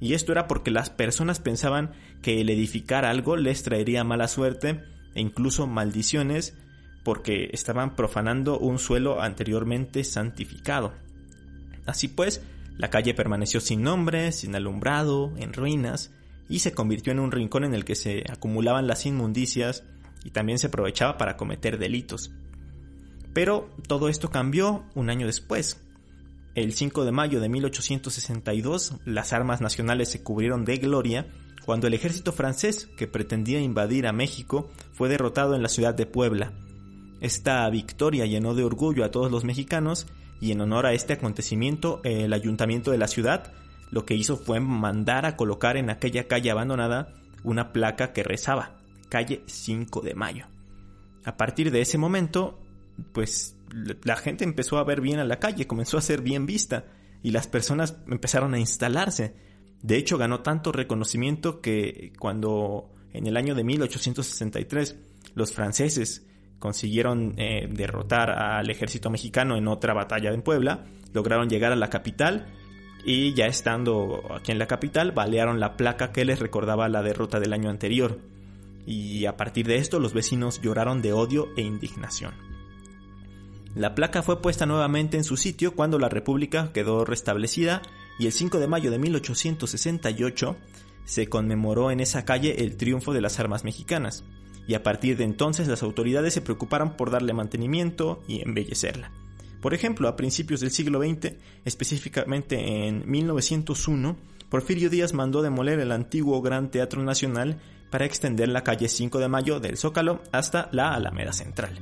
Y 0.00 0.14
esto 0.14 0.32
era 0.32 0.46
porque 0.46 0.70
las 0.70 0.90
personas 0.90 1.40
pensaban 1.40 1.92
que 2.22 2.40
el 2.40 2.50
edificar 2.50 3.04
algo 3.04 3.36
les 3.36 3.62
traería 3.62 4.04
mala 4.04 4.28
suerte 4.28 4.84
e 5.14 5.20
incluso 5.20 5.66
maldiciones 5.66 6.54
porque 7.08 7.48
estaban 7.54 7.96
profanando 7.96 8.58
un 8.58 8.78
suelo 8.78 9.22
anteriormente 9.22 10.04
santificado. 10.04 10.92
Así 11.86 12.06
pues, 12.06 12.42
la 12.76 12.90
calle 12.90 13.14
permaneció 13.14 13.62
sin 13.62 13.80
nombre, 13.80 14.30
sin 14.30 14.54
alumbrado, 14.54 15.32
en 15.38 15.54
ruinas, 15.54 16.12
y 16.50 16.58
se 16.58 16.72
convirtió 16.72 17.10
en 17.10 17.20
un 17.20 17.32
rincón 17.32 17.64
en 17.64 17.72
el 17.72 17.86
que 17.86 17.94
se 17.94 18.24
acumulaban 18.30 18.86
las 18.86 19.06
inmundicias 19.06 19.84
y 20.22 20.32
también 20.32 20.58
se 20.58 20.66
aprovechaba 20.66 21.16
para 21.16 21.38
cometer 21.38 21.78
delitos. 21.78 22.30
Pero 23.32 23.70
todo 23.86 24.10
esto 24.10 24.30
cambió 24.30 24.84
un 24.94 25.08
año 25.08 25.24
después. 25.24 25.80
El 26.54 26.74
5 26.74 27.06
de 27.06 27.12
mayo 27.12 27.40
de 27.40 27.48
1862, 27.48 28.96
las 29.06 29.32
armas 29.32 29.62
nacionales 29.62 30.10
se 30.10 30.22
cubrieron 30.22 30.66
de 30.66 30.76
gloria 30.76 31.26
cuando 31.64 31.86
el 31.86 31.94
ejército 31.94 32.32
francés, 32.32 32.86
que 32.98 33.06
pretendía 33.06 33.62
invadir 33.62 34.06
a 34.06 34.12
México, 34.12 34.68
fue 34.92 35.08
derrotado 35.08 35.54
en 35.54 35.62
la 35.62 35.70
ciudad 35.70 35.94
de 35.94 36.04
Puebla. 36.04 36.52
Esta 37.20 37.68
victoria 37.70 38.26
llenó 38.26 38.54
de 38.54 38.64
orgullo 38.64 39.04
a 39.04 39.10
todos 39.10 39.30
los 39.30 39.44
mexicanos 39.44 40.06
y 40.40 40.52
en 40.52 40.60
honor 40.60 40.86
a 40.86 40.92
este 40.92 41.14
acontecimiento 41.14 42.00
el 42.04 42.32
ayuntamiento 42.32 42.90
de 42.90 42.98
la 42.98 43.08
ciudad 43.08 43.52
lo 43.90 44.04
que 44.04 44.14
hizo 44.14 44.36
fue 44.36 44.60
mandar 44.60 45.26
a 45.26 45.36
colocar 45.36 45.76
en 45.76 45.90
aquella 45.90 46.28
calle 46.28 46.50
abandonada 46.50 47.14
una 47.42 47.72
placa 47.72 48.12
que 48.12 48.22
rezaba 48.22 48.78
calle 49.08 49.42
5 49.46 50.02
de 50.02 50.14
mayo. 50.14 50.46
A 51.24 51.36
partir 51.36 51.70
de 51.70 51.80
ese 51.80 51.98
momento, 51.98 52.58
pues 53.12 53.56
la 54.04 54.16
gente 54.16 54.44
empezó 54.44 54.78
a 54.78 54.84
ver 54.84 55.00
bien 55.00 55.18
a 55.18 55.24
la 55.24 55.38
calle, 55.38 55.66
comenzó 55.66 55.98
a 55.98 56.02
ser 56.02 56.22
bien 56.22 56.46
vista 56.46 56.86
y 57.22 57.30
las 57.30 57.46
personas 57.46 57.96
empezaron 58.08 58.54
a 58.54 58.58
instalarse. 58.58 59.34
De 59.82 59.96
hecho, 59.96 60.18
ganó 60.18 60.40
tanto 60.40 60.72
reconocimiento 60.72 61.60
que 61.60 62.12
cuando 62.18 62.90
en 63.12 63.26
el 63.26 63.36
año 63.36 63.54
de 63.54 63.64
1863 63.64 64.96
los 65.34 65.52
franceses 65.52 66.26
consiguieron 66.58 67.34
eh, 67.36 67.68
derrotar 67.70 68.30
al 68.30 68.70
ejército 68.70 69.10
mexicano 69.10 69.56
en 69.56 69.68
otra 69.68 69.94
batalla 69.94 70.32
en 70.32 70.42
Puebla, 70.42 70.84
lograron 71.12 71.48
llegar 71.48 71.72
a 71.72 71.76
la 71.76 71.90
capital 71.90 72.46
y 73.04 73.32
ya 73.34 73.46
estando 73.46 74.22
aquí 74.34 74.52
en 74.52 74.58
la 74.58 74.66
capital 74.66 75.12
balearon 75.12 75.60
la 75.60 75.76
placa 75.76 76.12
que 76.12 76.24
les 76.24 76.40
recordaba 76.40 76.88
la 76.88 77.02
derrota 77.02 77.40
del 77.40 77.52
año 77.52 77.70
anterior. 77.70 78.18
Y 78.86 79.26
a 79.26 79.36
partir 79.36 79.66
de 79.66 79.76
esto 79.76 80.00
los 80.00 80.14
vecinos 80.14 80.60
lloraron 80.60 81.02
de 81.02 81.12
odio 81.12 81.48
e 81.56 81.62
indignación. 81.62 82.32
La 83.74 83.94
placa 83.94 84.22
fue 84.22 84.40
puesta 84.40 84.66
nuevamente 84.66 85.16
en 85.16 85.24
su 85.24 85.36
sitio 85.36 85.74
cuando 85.74 85.98
la 85.98 86.08
República 86.08 86.72
quedó 86.72 87.04
restablecida 87.04 87.82
y 88.18 88.26
el 88.26 88.32
5 88.32 88.58
de 88.58 88.66
mayo 88.66 88.90
de 88.90 88.98
1868 88.98 90.56
se 91.04 91.28
conmemoró 91.28 91.90
en 91.90 92.00
esa 92.00 92.24
calle 92.24 92.64
el 92.64 92.76
triunfo 92.76 93.12
de 93.12 93.20
las 93.20 93.38
armas 93.38 93.64
mexicanas 93.64 94.24
y 94.68 94.74
a 94.74 94.82
partir 94.82 95.16
de 95.16 95.24
entonces 95.24 95.66
las 95.66 95.82
autoridades 95.82 96.34
se 96.34 96.42
preocuparon 96.42 96.96
por 96.96 97.10
darle 97.10 97.32
mantenimiento 97.32 98.22
y 98.28 98.42
embellecerla. 98.42 99.10
Por 99.62 99.74
ejemplo, 99.74 100.06
a 100.08 100.14
principios 100.14 100.60
del 100.60 100.70
siglo 100.70 101.00
XX, 101.00 101.32
específicamente 101.64 102.86
en 102.86 103.10
1901, 103.10 104.16
Porfirio 104.50 104.90
Díaz 104.90 105.14
mandó 105.14 105.42
demoler 105.42 105.80
el 105.80 105.90
antiguo 105.90 106.40
Gran 106.42 106.70
Teatro 106.70 107.02
Nacional 107.02 107.60
para 107.90 108.04
extender 108.04 108.50
la 108.50 108.62
calle 108.62 108.88
5 108.88 109.18
de 109.18 109.28
Mayo 109.28 109.58
del 109.58 109.78
Zócalo 109.78 110.22
hasta 110.32 110.68
la 110.70 110.94
Alameda 110.94 111.32
Central. 111.32 111.78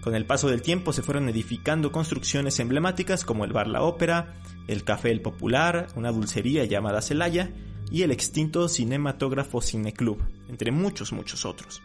Con 0.00 0.14
el 0.14 0.24
paso 0.24 0.48
del 0.48 0.62
tiempo 0.62 0.92
se 0.94 1.02
fueron 1.02 1.28
edificando 1.28 1.92
construcciones 1.92 2.58
emblemáticas 2.60 3.24
como 3.24 3.44
el 3.44 3.52
Bar 3.52 3.68
La 3.68 3.82
Ópera, 3.82 4.34
el 4.68 4.84
Café 4.84 5.10
El 5.10 5.20
Popular, 5.20 5.88
una 5.96 6.12
dulcería 6.12 6.64
llamada 6.64 7.02
Celaya 7.02 7.50
y 7.90 8.02
el 8.02 8.10
extinto 8.10 8.68
cinematógrafo 8.68 9.60
Cineclub, 9.60 10.22
entre 10.48 10.72
muchos 10.72 11.12
muchos 11.12 11.44
otros. 11.44 11.82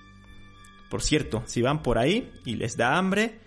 Por 0.92 1.02
cierto, 1.02 1.42
si 1.46 1.62
van 1.62 1.84
por 1.84 1.98
ahí 1.98 2.30
y 2.44 2.56
les 2.56 2.76
da 2.76 2.98
hambre, 2.98 3.40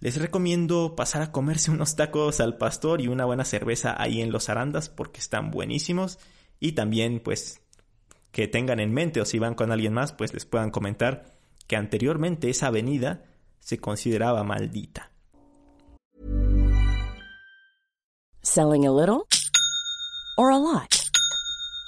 les 0.00 0.20
recomiendo 0.20 0.94
pasar 0.94 1.22
a 1.22 1.32
comerse 1.32 1.70
unos 1.72 1.96
tacos 1.96 2.38
al 2.38 2.58
pastor 2.58 3.00
y 3.00 3.08
una 3.08 3.24
buena 3.24 3.46
cerveza 3.46 3.96
ahí 4.00 4.20
en 4.20 4.30
los 4.30 4.50
arandas 4.50 4.90
porque 4.90 5.18
están 5.18 5.50
buenísimos. 5.50 6.18
Y 6.60 6.72
también, 6.72 7.20
pues, 7.20 7.62
que 8.30 8.46
tengan 8.46 8.78
en 8.78 8.92
mente 8.92 9.22
o 9.22 9.24
si 9.24 9.38
van 9.38 9.54
con 9.54 9.72
alguien 9.72 9.94
más, 9.94 10.12
pues 10.12 10.34
les 10.34 10.44
puedan 10.44 10.70
comentar 10.70 11.32
que 11.66 11.76
anteriormente 11.76 12.50
esa 12.50 12.66
avenida 12.66 13.24
se 13.58 13.78
consideraba 13.78 14.44
maldita. 14.44 15.10
Selling 18.42 18.86
a 18.86 18.92
little 18.92 19.24
or 20.36 20.52
a 20.52 20.58
lot. 20.58 21.01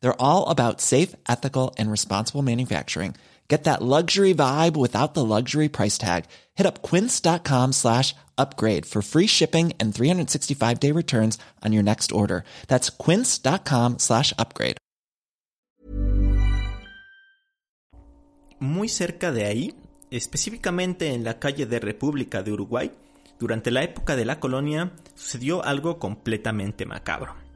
They're 0.00 0.20
all 0.20 0.48
about 0.48 0.80
safe, 0.80 1.14
ethical, 1.28 1.74
and 1.78 1.90
responsible 1.90 2.42
manufacturing. 2.42 3.14
Get 3.48 3.64
that 3.64 3.82
luxury 3.82 4.34
vibe 4.34 4.76
without 4.76 5.14
the 5.14 5.24
luxury 5.24 5.68
price 5.68 5.96
tag. 5.96 6.26
Hit 6.54 6.66
up 6.66 6.82
quince.com 6.82 7.72
slash 7.72 8.14
upgrade 8.36 8.84
for 8.84 9.00
free 9.00 9.26
shipping 9.26 9.72
and 9.80 9.94
365 9.94 10.78
day 10.78 10.92
returns 10.92 11.38
on 11.64 11.72
your 11.72 11.82
next 11.82 12.12
order. 12.12 12.44
That's 12.68 12.90
quince.com 12.90 13.98
slash 13.98 14.32
upgrade. 14.38 14.76
Muy 18.60 18.88
cerca 18.88 19.30
de 19.30 19.46
ahí, 19.46 19.74
específicamente 20.10 21.14
en 21.14 21.22
la 21.22 21.38
calle 21.38 21.64
de 21.64 21.78
República 21.78 22.42
de 22.42 22.52
Uruguay, 22.52 22.90
durante 23.38 23.70
la 23.70 23.84
época 23.84 24.16
de 24.16 24.24
la 24.24 24.40
colonia, 24.40 24.92
sucedió 25.14 25.64
algo 25.64 26.00
completamente 26.00 26.84
macabro. 26.84 27.47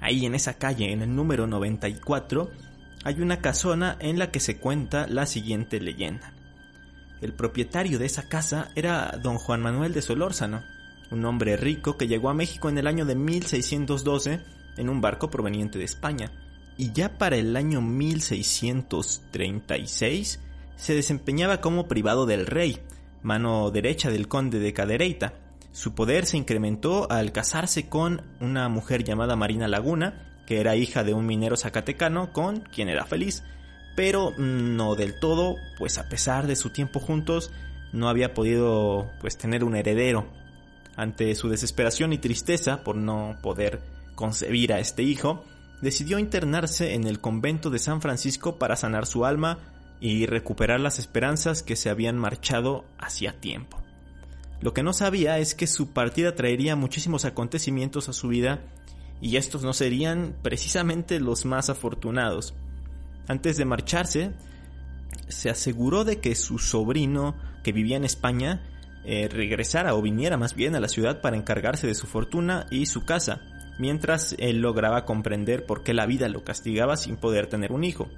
Ahí 0.00 0.26
en 0.26 0.34
esa 0.34 0.54
calle, 0.54 0.92
en 0.92 1.02
el 1.02 1.14
número 1.14 1.46
94, 1.46 2.50
hay 3.04 3.20
una 3.20 3.40
casona 3.40 3.96
en 4.00 4.18
la 4.18 4.30
que 4.30 4.40
se 4.40 4.58
cuenta 4.58 5.06
la 5.06 5.26
siguiente 5.26 5.80
leyenda. 5.80 6.32
El 7.20 7.34
propietario 7.34 7.98
de 7.98 8.06
esa 8.06 8.28
casa 8.28 8.70
era 8.74 9.18
don 9.22 9.36
Juan 9.36 9.60
Manuel 9.60 9.92
de 9.92 10.02
Solórzano, 10.02 10.62
un 11.10 11.24
hombre 11.24 11.56
rico 11.56 11.96
que 11.96 12.08
llegó 12.08 12.30
a 12.30 12.34
México 12.34 12.68
en 12.68 12.78
el 12.78 12.86
año 12.86 13.04
de 13.04 13.14
1612 13.14 14.40
en 14.76 14.88
un 14.88 15.00
barco 15.00 15.30
proveniente 15.30 15.78
de 15.78 15.84
España, 15.84 16.32
y 16.76 16.92
ya 16.92 17.18
para 17.18 17.36
el 17.36 17.56
año 17.56 17.80
1636 17.82 20.40
se 20.76 20.94
desempeñaba 20.94 21.60
como 21.60 21.88
privado 21.88 22.24
del 22.24 22.46
rey, 22.46 22.80
mano 23.22 23.70
derecha 23.70 24.10
del 24.10 24.28
conde 24.28 24.60
de 24.60 24.72
Cadereyta, 24.72 25.34
Su 25.80 25.94
poder 25.94 26.26
se 26.26 26.36
incrementó 26.36 27.10
al 27.10 27.32
casarse 27.32 27.88
con 27.88 28.20
una 28.38 28.68
mujer 28.68 29.02
llamada 29.02 29.34
Marina 29.34 29.66
Laguna, 29.66 30.42
que 30.44 30.60
era 30.60 30.76
hija 30.76 31.04
de 31.04 31.14
un 31.14 31.24
minero 31.24 31.56
zacatecano 31.56 32.34
con 32.34 32.60
quien 32.60 32.90
era 32.90 33.06
feliz, 33.06 33.44
pero 33.96 34.34
no 34.36 34.94
del 34.94 35.18
todo, 35.18 35.56
pues 35.78 35.96
a 35.96 36.06
pesar 36.10 36.46
de 36.46 36.54
su 36.54 36.68
tiempo 36.68 37.00
juntos, 37.00 37.50
no 37.94 38.10
había 38.10 38.34
podido 38.34 39.10
pues 39.22 39.38
tener 39.38 39.64
un 39.64 39.74
heredero. 39.74 40.28
Ante 40.96 41.34
su 41.34 41.48
desesperación 41.48 42.12
y 42.12 42.18
tristeza 42.18 42.84
por 42.84 42.96
no 42.96 43.38
poder 43.40 43.80
concebir 44.16 44.74
a 44.74 44.80
este 44.80 45.02
hijo, 45.02 45.46
decidió 45.80 46.18
internarse 46.18 46.92
en 46.92 47.06
el 47.06 47.22
convento 47.22 47.70
de 47.70 47.78
San 47.78 48.02
Francisco 48.02 48.58
para 48.58 48.76
sanar 48.76 49.06
su 49.06 49.24
alma 49.24 49.60
y 49.98 50.26
recuperar 50.26 50.78
las 50.78 50.98
esperanzas 50.98 51.62
que 51.62 51.74
se 51.74 51.88
habían 51.88 52.18
marchado 52.18 52.84
hacía 52.98 53.40
tiempo. 53.40 53.80
Lo 54.60 54.74
que 54.74 54.82
no 54.82 54.92
sabía 54.92 55.38
es 55.38 55.54
que 55.54 55.66
su 55.66 55.90
partida 55.90 56.34
traería 56.34 56.76
muchísimos 56.76 57.24
acontecimientos 57.24 58.08
a 58.08 58.12
su 58.12 58.28
vida 58.28 58.60
y 59.20 59.36
estos 59.36 59.62
no 59.62 59.72
serían 59.72 60.36
precisamente 60.42 61.18
los 61.20 61.44
más 61.44 61.70
afortunados. 61.70 62.54
Antes 63.26 63.56
de 63.56 63.64
marcharse, 63.64 64.32
se 65.28 65.50
aseguró 65.50 66.04
de 66.04 66.20
que 66.20 66.34
su 66.34 66.58
sobrino, 66.58 67.36
que 67.62 67.72
vivía 67.72 67.96
en 67.96 68.04
España, 68.04 68.62
eh, 69.04 69.28
regresara 69.30 69.94
o 69.94 70.02
viniera 70.02 70.36
más 70.36 70.54
bien 70.54 70.74
a 70.74 70.80
la 70.80 70.88
ciudad 70.88 71.22
para 71.22 71.36
encargarse 71.36 71.86
de 71.86 71.94
su 71.94 72.06
fortuna 72.06 72.66
y 72.70 72.86
su 72.86 73.04
casa, 73.04 73.40
mientras 73.78 74.34
él 74.38 74.60
lograba 74.60 75.06
comprender 75.06 75.64
por 75.64 75.82
qué 75.82 75.94
la 75.94 76.04
vida 76.04 76.28
lo 76.28 76.44
castigaba 76.44 76.96
sin 76.96 77.16
poder 77.16 77.46
tener 77.46 77.72
un 77.72 77.84
hijo. 77.84 78.08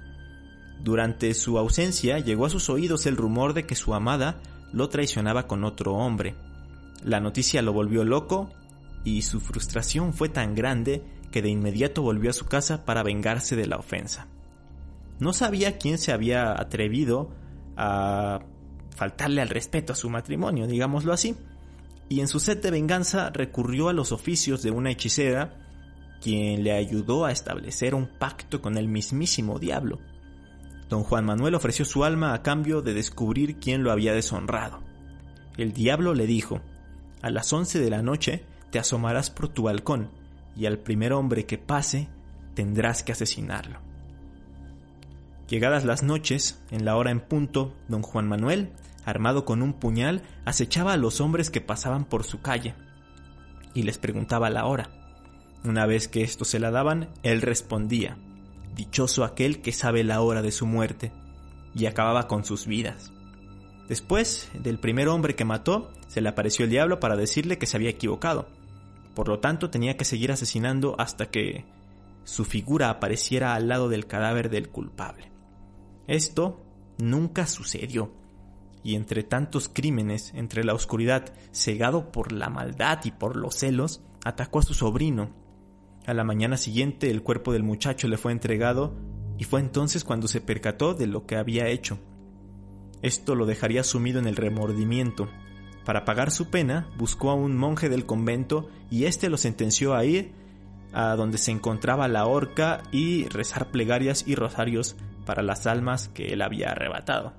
Durante 0.81 1.33
su 1.33 1.57
ausencia 1.57 2.19
llegó 2.19 2.45
a 2.45 2.49
sus 2.49 2.69
oídos 2.69 3.05
el 3.05 3.15
rumor 3.15 3.53
de 3.53 3.65
que 3.65 3.75
su 3.75 3.93
amada 3.93 4.41
lo 4.73 4.89
traicionaba 4.89 5.47
con 5.47 5.63
otro 5.63 5.93
hombre. 5.93 6.35
La 7.03 7.19
noticia 7.19 7.61
lo 7.61 7.71
volvió 7.71 8.03
loco 8.03 8.49
y 9.03 9.21
su 9.21 9.39
frustración 9.39 10.13
fue 10.13 10.29
tan 10.29 10.55
grande 10.55 11.03
que 11.31 11.41
de 11.41 11.49
inmediato 11.49 12.01
volvió 12.01 12.29
a 12.31 12.33
su 12.33 12.45
casa 12.45 12.85
para 12.85 13.03
vengarse 13.03 13.55
de 13.55 13.67
la 13.67 13.77
ofensa. 13.77 14.27
No 15.19 15.31
sabía 15.31 15.77
quién 15.77 15.97
se 15.97 16.11
había 16.11 16.51
atrevido 16.51 17.31
a 17.77 18.39
faltarle 18.95 19.41
al 19.41 19.49
respeto 19.49 19.93
a 19.93 19.95
su 19.95 20.09
matrimonio, 20.09 20.67
digámoslo 20.67 21.13
así, 21.13 21.35
y 22.09 22.19
en 22.19 22.27
su 22.27 22.39
sed 22.39 22.61
de 22.61 22.71
venganza 22.71 23.29
recurrió 23.29 23.89
a 23.89 23.93
los 23.93 24.11
oficios 24.11 24.61
de 24.61 24.71
una 24.71 24.91
hechicera, 24.91 25.59
quien 26.21 26.63
le 26.63 26.71
ayudó 26.71 27.25
a 27.25 27.31
establecer 27.31 27.95
un 27.95 28.07
pacto 28.07 28.61
con 28.61 28.77
el 28.77 28.87
mismísimo 28.87 29.59
diablo. 29.59 29.99
Don 30.89 31.03
Juan 31.03 31.25
Manuel 31.25 31.55
ofreció 31.55 31.85
su 31.85 32.03
alma 32.03 32.33
a 32.33 32.41
cambio 32.41 32.81
de 32.81 32.93
descubrir 32.93 33.57
quién 33.59 33.83
lo 33.83 33.91
había 33.91 34.13
deshonrado. 34.13 34.81
El 35.57 35.73
diablo 35.73 36.13
le 36.13 36.27
dijo, 36.27 36.61
a 37.21 37.29
las 37.29 37.51
once 37.53 37.79
de 37.79 37.89
la 37.89 38.01
noche 38.01 38.45
te 38.71 38.79
asomarás 38.79 39.29
por 39.29 39.49
tu 39.49 39.63
balcón, 39.63 40.09
y 40.55 40.65
al 40.65 40.79
primer 40.79 41.13
hombre 41.13 41.45
que 41.45 41.57
pase 41.57 42.09
tendrás 42.53 43.03
que 43.03 43.11
asesinarlo. 43.11 43.79
Llegadas 45.47 45.85
las 45.85 46.03
noches, 46.03 46.61
en 46.71 46.85
la 46.85 46.95
hora 46.95 47.11
en 47.11 47.19
punto, 47.19 47.73
don 47.87 48.01
Juan 48.01 48.27
Manuel 48.27 48.71
armado 49.05 49.45
con 49.45 49.61
un 49.61 49.73
puñal, 49.73 50.23
acechaba 50.45 50.93
a 50.93 50.97
los 50.97 51.21
hombres 51.21 51.49
que 51.49 51.61
pasaban 51.61 52.05
por 52.05 52.23
su 52.23 52.41
calle 52.41 52.75
y 53.73 53.83
les 53.83 53.97
preguntaba 53.97 54.49
la 54.49 54.65
hora. 54.65 54.89
Una 55.63 55.85
vez 55.85 56.07
que 56.07 56.23
esto 56.23 56.45
se 56.45 56.59
la 56.59 56.71
daban, 56.71 57.09
él 57.23 57.41
respondía, 57.41 58.17
Dichoso 58.75 59.23
aquel 59.23 59.61
que 59.61 59.71
sabe 59.71 60.03
la 60.03 60.21
hora 60.21 60.41
de 60.41 60.51
su 60.51 60.65
muerte, 60.65 61.11
y 61.75 61.85
acababa 61.85 62.27
con 62.27 62.43
sus 62.45 62.67
vidas. 62.67 63.11
Después 63.87 64.49
del 64.53 64.79
primer 64.79 65.07
hombre 65.07 65.35
que 65.35 65.45
mató, 65.45 65.91
se 66.07 66.21
le 66.21 66.29
apareció 66.29 66.65
el 66.65 66.71
diablo 66.71 66.99
para 66.99 67.15
decirle 67.15 67.57
que 67.57 67.65
se 67.65 67.77
había 67.77 67.89
equivocado. 67.89 68.47
Por 69.13 69.27
lo 69.27 69.39
tanto, 69.39 69.69
tenía 69.69 69.97
que 69.97 70.05
seguir 70.05 70.31
asesinando 70.31 70.95
hasta 70.97 71.29
que 71.29 71.65
su 72.23 72.45
figura 72.45 72.89
apareciera 72.89 73.53
al 73.53 73.67
lado 73.67 73.89
del 73.89 74.07
cadáver 74.07 74.49
del 74.49 74.69
culpable. 74.69 75.31
Esto 76.07 76.63
nunca 76.97 77.47
sucedió 77.47 78.13
y 78.83 78.95
entre 78.95 79.23
tantos 79.23 79.69
crímenes, 79.69 80.33
entre 80.35 80.63
la 80.63 80.73
oscuridad, 80.73 81.33
cegado 81.51 82.11
por 82.11 82.31
la 82.31 82.49
maldad 82.49 82.99
y 83.05 83.11
por 83.11 83.37
los 83.37 83.55
celos, 83.55 84.01
atacó 84.25 84.59
a 84.59 84.63
su 84.63 84.73
sobrino. 84.73 85.31
A 86.05 86.13
la 86.13 86.25
mañana 86.25 86.57
siguiente 86.57 87.09
el 87.09 87.23
cuerpo 87.23 87.53
del 87.53 87.63
muchacho 87.63 88.07
le 88.07 88.17
fue 88.17 88.33
entregado 88.33 88.93
y 89.37 89.45
fue 89.45 89.61
entonces 89.61 90.03
cuando 90.03 90.27
se 90.27 90.41
percató 90.41 90.93
de 90.93 91.07
lo 91.07 91.25
que 91.25 91.37
había 91.37 91.67
hecho. 91.69 91.97
Esto 93.01 93.35
lo 93.35 93.45
dejaría 93.45 93.83
sumido 93.83 94.19
en 94.19 94.27
el 94.27 94.35
remordimiento. 94.35 95.29
Para 95.85 96.05
pagar 96.05 96.31
su 96.31 96.49
pena, 96.49 96.89
buscó 96.97 97.31
a 97.31 97.35
un 97.35 97.57
monje 97.57 97.89
del 97.89 98.05
convento 98.05 98.69
y 98.89 99.05
éste 99.05 99.29
lo 99.29 99.37
sentenció 99.37 99.95
a 99.95 100.05
ir 100.05 100.31
a 100.93 101.15
donde 101.15 101.37
se 101.37 101.51
encontraba 101.51 102.07
la 102.07 102.25
horca 102.25 102.83
y 102.91 103.25
rezar 103.29 103.71
plegarias 103.71 104.25
y 104.27 104.35
rosarios 104.35 104.95
para 105.25 105.41
las 105.41 105.67
almas 105.67 106.09
que 106.09 106.33
él 106.33 106.41
había 106.41 106.71
arrebatado. 106.71 107.33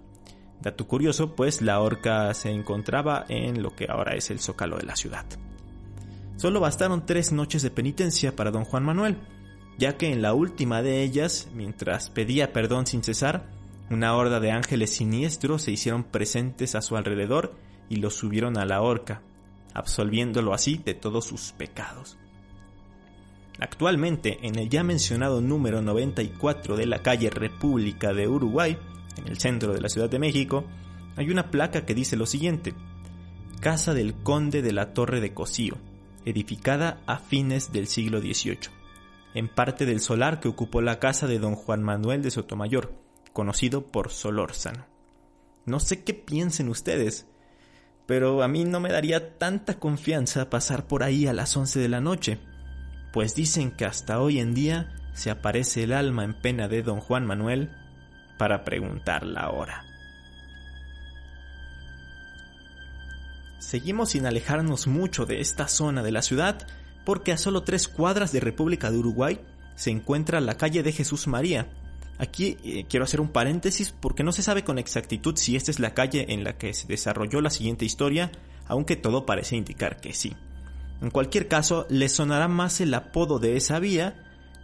Dato 0.60 0.86
curioso, 0.86 1.36
pues 1.36 1.60
la 1.60 1.80
horca 1.80 2.32
se 2.34 2.50
encontraba 2.50 3.24
en 3.28 3.62
lo 3.62 3.76
que 3.76 3.86
ahora 3.90 4.14
es 4.14 4.30
el 4.30 4.40
zócalo 4.40 4.78
de 4.78 4.84
la 4.84 4.96
ciudad. 4.96 5.26
Solo 6.36 6.60
bastaron 6.60 7.06
tres 7.06 7.32
noches 7.32 7.62
de 7.62 7.70
penitencia 7.70 8.34
para 8.34 8.50
don 8.50 8.64
Juan 8.64 8.84
Manuel, 8.84 9.18
ya 9.78 9.96
que 9.96 10.12
en 10.12 10.22
la 10.22 10.34
última 10.34 10.82
de 10.82 11.02
ellas, 11.02 11.48
mientras 11.54 12.10
pedía 12.10 12.52
perdón 12.52 12.86
sin 12.86 13.02
cesar, 13.02 13.50
una 13.90 14.16
horda 14.16 14.40
de 14.40 14.50
ángeles 14.50 14.90
siniestros 14.90 15.62
se 15.62 15.72
hicieron 15.72 16.04
presentes 16.04 16.74
a 16.74 16.82
su 16.82 16.96
alrededor 16.96 17.54
y 17.88 17.96
lo 17.96 18.10
subieron 18.10 18.58
a 18.58 18.64
la 18.64 18.80
horca, 18.80 19.22
absolviéndolo 19.74 20.54
así 20.54 20.80
de 20.84 20.94
todos 20.94 21.26
sus 21.26 21.52
pecados. 21.52 22.16
Actualmente, 23.60 24.38
en 24.42 24.58
el 24.58 24.68
ya 24.68 24.82
mencionado 24.82 25.40
número 25.40 25.80
94 25.82 26.76
de 26.76 26.86
la 26.86 27.00
calle 27.02 27.30
República 27.30 28.12
de 28.12 28.26
Uruguay, 28.26 28.76
en 29.16 29.28
el 29.28 29.38
centro 29.38 29.72
de 29.72 29.80
la 29.80 29.88
Ciudad 29.88 30.10
de 30.10 30.18
México, 30.18 30.64
hay 31.16 31.30
una 31.30 31.50
placa 31.50 31.84
que 31.84 31.94
dice 31.94 32.16
lo 32.16 32.26
siguiente, 32.26 32.74
Casa 33.60 33.94
del 33.94 34.14
Conde 34.14 34.62
de 34.62 34.72
la 34.72 34.92
Torre 34.92 35.20
de 35.20 35.32
Cocío, 35.32 35.78
edificada 36.24 37.00
a 37.06 37.18
fines 37.18 37.72
del 37.72 37.86
siglo 37.86 38.20
XVIII, 38.20 38.70
en 39.34 39.48
parte 39.48 39.86
del 39.86 40.00
solar 40.00 40.40
que 40.40 40.48
ocupó 40.48 40.80
la 40.80 40.98
casa 40.98 41.26
de 41.26 41.38
don 41.38 41.54
Juan 41.54 41.82
Manuel 41.82 42.22
de 42.22 42.30
Sotomayor, 42.30 42.92
conocido 43.32 43.86
por 43.86 44.10
Solórzano. 44.10 44.86
No 45.66 45.80
sé 45.80 46.04
qué 46.04 46.14
piensen 46.14 46.68
ustedes, 46.68 47.26
pero 48.06 48.42
a 48.42 48.48
mí 48.48 48.64
no 48.64 48.80
me 48.80 48.90
daría 48.90 49.38
tanta 49.38 49.78
confianza 49.78 50.50
pasar 50.50 50.86
por 50.86 51.02
ahí 51.02 51.26
a 51.26 51.32
las 51.32 51.56
once 51.56 51.80
de 51.80 51.88
la 51.88 52.00
noche, 52.00 52.38
pues 53.12 53.34
dicen 53.34 53.70
que 53.70 53.84
hasta 53.84 54.20
hoy 54.20 54.40
en 54.40 54.54
día 54.54 54.92
se 55.14 55.30
aparece 55.30 55.84
el 55.84 55.92
alma 55.92 56.24
en 56.24 56.34
pena 56.34 56.68
de 56.68 56.82
don 56.82 57.00
Juan 57.00 57.26
Manuel 57.26 57.70
para 58.38 58.64
preguntar 58.64 59.24
la 59.24 59.50
hora. 59.50 59.93
Seguimos 63.64 64.10
sin 64.10 64.26
alejarnos 64.26 64.86
mucho 64.88 65.24
de 65.24 65.40
esta 65.40 65.68
zona 65.68 66.02
de 66.02 66.12
la 66.12 66.20
ciudad 66.20 66.66
porque 67.06 67.32
a 67.32 67.38
solo 67.38 67.62
tres 67.62 67.88
cuadras 67.88 68.30
de 68.30 68.40
República 68.40 68.90
de 68.90 68.98
Uruguay 68.98 69.40
se 69.74 69.90
encuentra 69.90 70.42
la 70.42 70.58
calle 70.58 70.82
de 70.82 70.92
Jesús 70.92 71.26
María. 71.28 71.66
Aquí 72.18 72.58
eh, 72.62 72.84
quiero 72.90 73.04
hacer 73.04 73.22
un 73.22 73.28
paréntesis 73.28 73.90
porque 73.90 74.22
no 74.22 74.32
se 74.32 74.42
sabe 74.42 74.64
con 74.64 74.78
exactitud 74.78 75.36
si 75.36 75.56
esta 75.56 75.70
es 75.70 75.80
la 75.80 75.94
calle 75.94 76.26
en 76.28 76.44
la 76.44 76.58
que 76.58 76.74
se 76.74 76.86
desarrolló 76.86 77.40
la 77.40 77.48
siguiente 77.48 77.86
historia, 77.86 78.30
aunque 78.66 78.96
todo 78.96 79.24
parece 79.24 79.56
indicar 79.56 79.98
que 79.98 80.12
sí. 80.12 80.36
En 81.00 81.10
cualquier 81.10 81.48
caso, 81.48 81.86
le 81.88 82.10
sonará 82.10 82.48
más 82.48 82.82
el 82.82 82.92
apodo 82.92 83.38
de 83.38 83.56
esa 83.56 83.78
vía, 83.78 84.14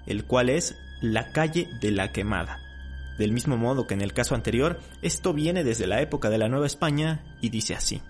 el 0.04 0.26
cual 0.26 0.50
es 0.50 0.76
la 1.00 1.32
calle 1.32 1.68
de 1.80 1.90
la 1.90 2.12
quemada. 2.12 2.58
Del 3.18 3.32
mismo 3.32 3.56
modo 3.56 3.86
que 3.86 3.94
en 3.94 4.02
el 4.02 4.12
caso 4.12 4.34
anterior, 4.34 4.78
esto 5.00 5.32
viene 5.32 5.64
desde 5.64 5.86
la 5.86 6.02
época 6.02 6.28
de 6.28 6.36
la 6.36 6.50
Nueva 6.50 6.66
España 6.66 7.24
y 7.40 7.48
dice 7.48 7.74
así. 7.74 8.02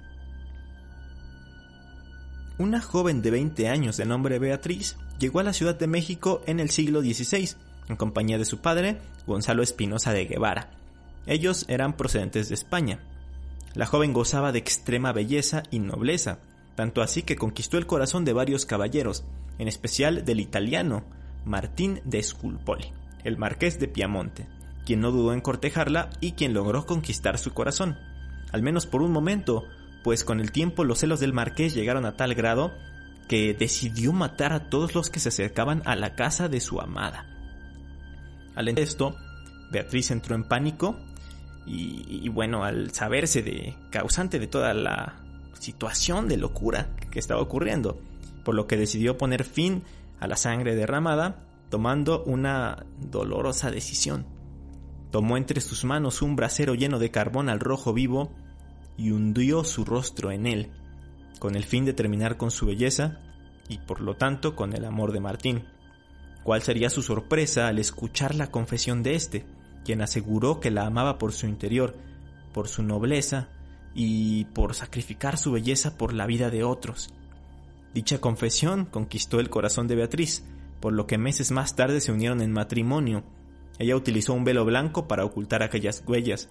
Una 2.61 2.83
joven 2.83 3.23
de 3.23 3.31
20 3.31 3.71
años 3.71 3.97
de 3.97 4.05
nombre 4.05 4.39
Beatriz 4.39 4.99
llegó 5.19 5.41
a 5.41 5.43
la 5.43 5.55
Ciudad 5.55 5.79
de 5.79 5.87
México 5.87 6.43
en 6.45 6.61
el 6.61 6.69
siglo 6.69 7.01
XVI, 7.01 7.57
en 7.89 7.97
compañía 7.97 8.37
de 8.37 8.45
su 8.45 8.59
padre, 8.59 8.99
Gonzalo 9.27 9.63
Espinosa 9.63 10.13
de 10.13 10.27
Guevara. 10.27 10.69
Ellos 11.25 11.65
eran 11.69 11.97
procedentes 11.97 12.51
de 12.51 12.57
España. 12.57 13.01
La 13.73 13.87
joven 13.87 14.13
gozaba 14.13 14.53
de 14.53 14.59
extrema 14.59 15.15
belleza 15.15 15.63
y 15.71 15.79
nobleza, 15.79 16.41
tanto 16.75 17.01
así 17.01 17.23
que 17.23 17.35
conquistó 17.35 17.79
el 17.79 17.87
corazón 17.87 18.27
de 18.27 18.35
varios 18.35 18.67
caballeros, 18.67 19.25
en 19.59 19.67
especial 19.67 20.27
del 20.27 20.39
italiano 20.39 21.03
Martín 21.47 22.03
de 22.05 22.23
Sculpoli, 22.23 22.93
el 23.25 23.39
marqués 23.39 23.81
de 23.81 23.89
Piamonte, 23.89 24.47
quien 24.85 25.01
no 25.01 25.13
dudó 25.13 25.33
en 25.33 25.41
cortejarla 25.41 26.11
y 26.21 26.33
quien 26.33 26.53
logró 26.53 26.85
conquistar 26.85 27.39
su 27.39 27.55
corazón, 27.55 27.97
al 28.53 28.61
menos 28.61 28.85
por 28.85 29.01
un 29.01 29.13
momento, 29.13 29.65
pues 30.03 30.25
con 30.25 30.41
el 30.41 30.53
tiempo 30.53 30.85
los 30.85 31.01
celos 31.01 31.21
del 31.21 31.33
marqués 31.33 31.75
llegaron 31.75 32.05
a 32.07 32.17
tal 32.17 32.35
grado 32.35 32.73
que 33.29 33.55
decidió 33.55 34.13
matar 34.13 34.53
a 34.53 34.69
todos 34.69 34.95
los 34.95 35.09
que 35.09 35.21
se 35.21 35.29
acercaban 35.29 35.83
a 35.85 35.95
la 35.95 36.17
casa 36.17 36.49
de 36.49 36.61
su 36.61 36.81
amada. 36.81 37.27
Al 38.57 38.69
esto, 38.69 39.17
Beatriz 39.71 40.11
entró 40.11 40.35
en 40.35 40.45
pánico 40.45 40.99
y, 41.67 42.29
bueno, 42.31 42.65
al 42.65 42.91
saberse 42.91 43.43
de 43.43 43.77
causante 43.91 44.41
de 44.41 44.49
toda 44.49 44.75
la 44.75 45.21
situación 45.53 46.27
de 46.27 46.39
locura 46.39 46.97
que 47.13 47.21
estaba 47.21 47.41
ocurriendo, 47.41 48.01
por 48.45 48.57
lo 48.57 48.67
que 48.67 48.77
decidió 48.77 49.17
poner 49.17 49.45
fin 49.45 49.85
a 50.19 50.27
la 50.27 50.37
sangre 50.37 50.75
derramada, 50.75 51.45
tomando 51.69 52.25
una 52.25 52.85
dolorosa 52.99 53.71
decisión. 53.71 54.27
Tomó 55.13 55.37
entre 55.37 55.61
sus 55.61 55.85
manos 55.85 56.23
un 56.23 56.35
brasero 56.35 56.75
lleno 56.75 56.99
de 56.99 57.13
carbón 57.13 57.49
al 57.49 57.61
rojo 57.61 57.93
vivo 57.93 58.33
y 59.01 59.13
hundió 59.13 59.65
su 59.65 59.87
rostro 59.87 60.31
en 60.31 60.47
él, 60.47 60.69
con 61.39 61.57
el 61.57 61.65
fin 61.65 61.87
de 61.87 61.95
terminar 61.95 62.37
con 62.37 62.51
su 62.51 62.67
belleza 62.67 63.19
y 63.67 63.79
por 63.79 64.03
lo 64.03 64.15
tanto 64.15 64.55
con 64.55 64.75
el 64.75 64.85
amor 64.85 65.13
de 65.13 65.21
Martín. 65.21 65.65
¿Cuál 66.45 66.61
sería 66.61 66.91
su 66.91 67.01
sorpresa 67.01 67.67
al 67.67 67.79
escuchar 67.79 68.35
la 68.35 68.51
confesión 68.51 69.03
de 69.03 69.15
éste, 69.15 69.47
quien 69.87 70.03
aseguró 70.03 70.61
que 70.61 70.71
la 70.71 70.85
amaba 70.85 71.17
por 71.17 71.33
su 71.33 71.47
interior, 71.47 71.97
por 72.53 72.69
su 72.69 72.83
nobleza 72.83 73.49
y 73.95 74.45
por 74.47 74.75
sacrificar 74.75 75.39
su 75.39 75.53
belleza 75.53 75.97
por 75.97 76.13
la 76.13 76.27
vida 76.27 76.51
de 76.51 76.63
otros? 76.63 77.09
Dicha 77.95 78.19
confesión 78.19 78.85
conquistó 78.85 79.41
el 79.41 79.49
corazón 79.49 79.89
de 79.89 79.97
Beatriz, 79.97 80.45
por 80.79 80.93
lo 80.93 81.07
que 81.07 81.17
meses 81.17 81.53
más 81.53 81.75
tarde 81.75 82.03
se 82.03 82.13
unieron 82.13 82.43
en 82.43 82.53
matrimonio. 82.53 83.25
Ella 83.79 83.97
utilizó 83.97 84.35
un 84.35 84.45
velo 84.45 84.67
blanco 84.67 85.09
para 85.09 85.25
ocultar 85.25 85.63
aquellas 85.63 86.05
huellas, 86.07 86.51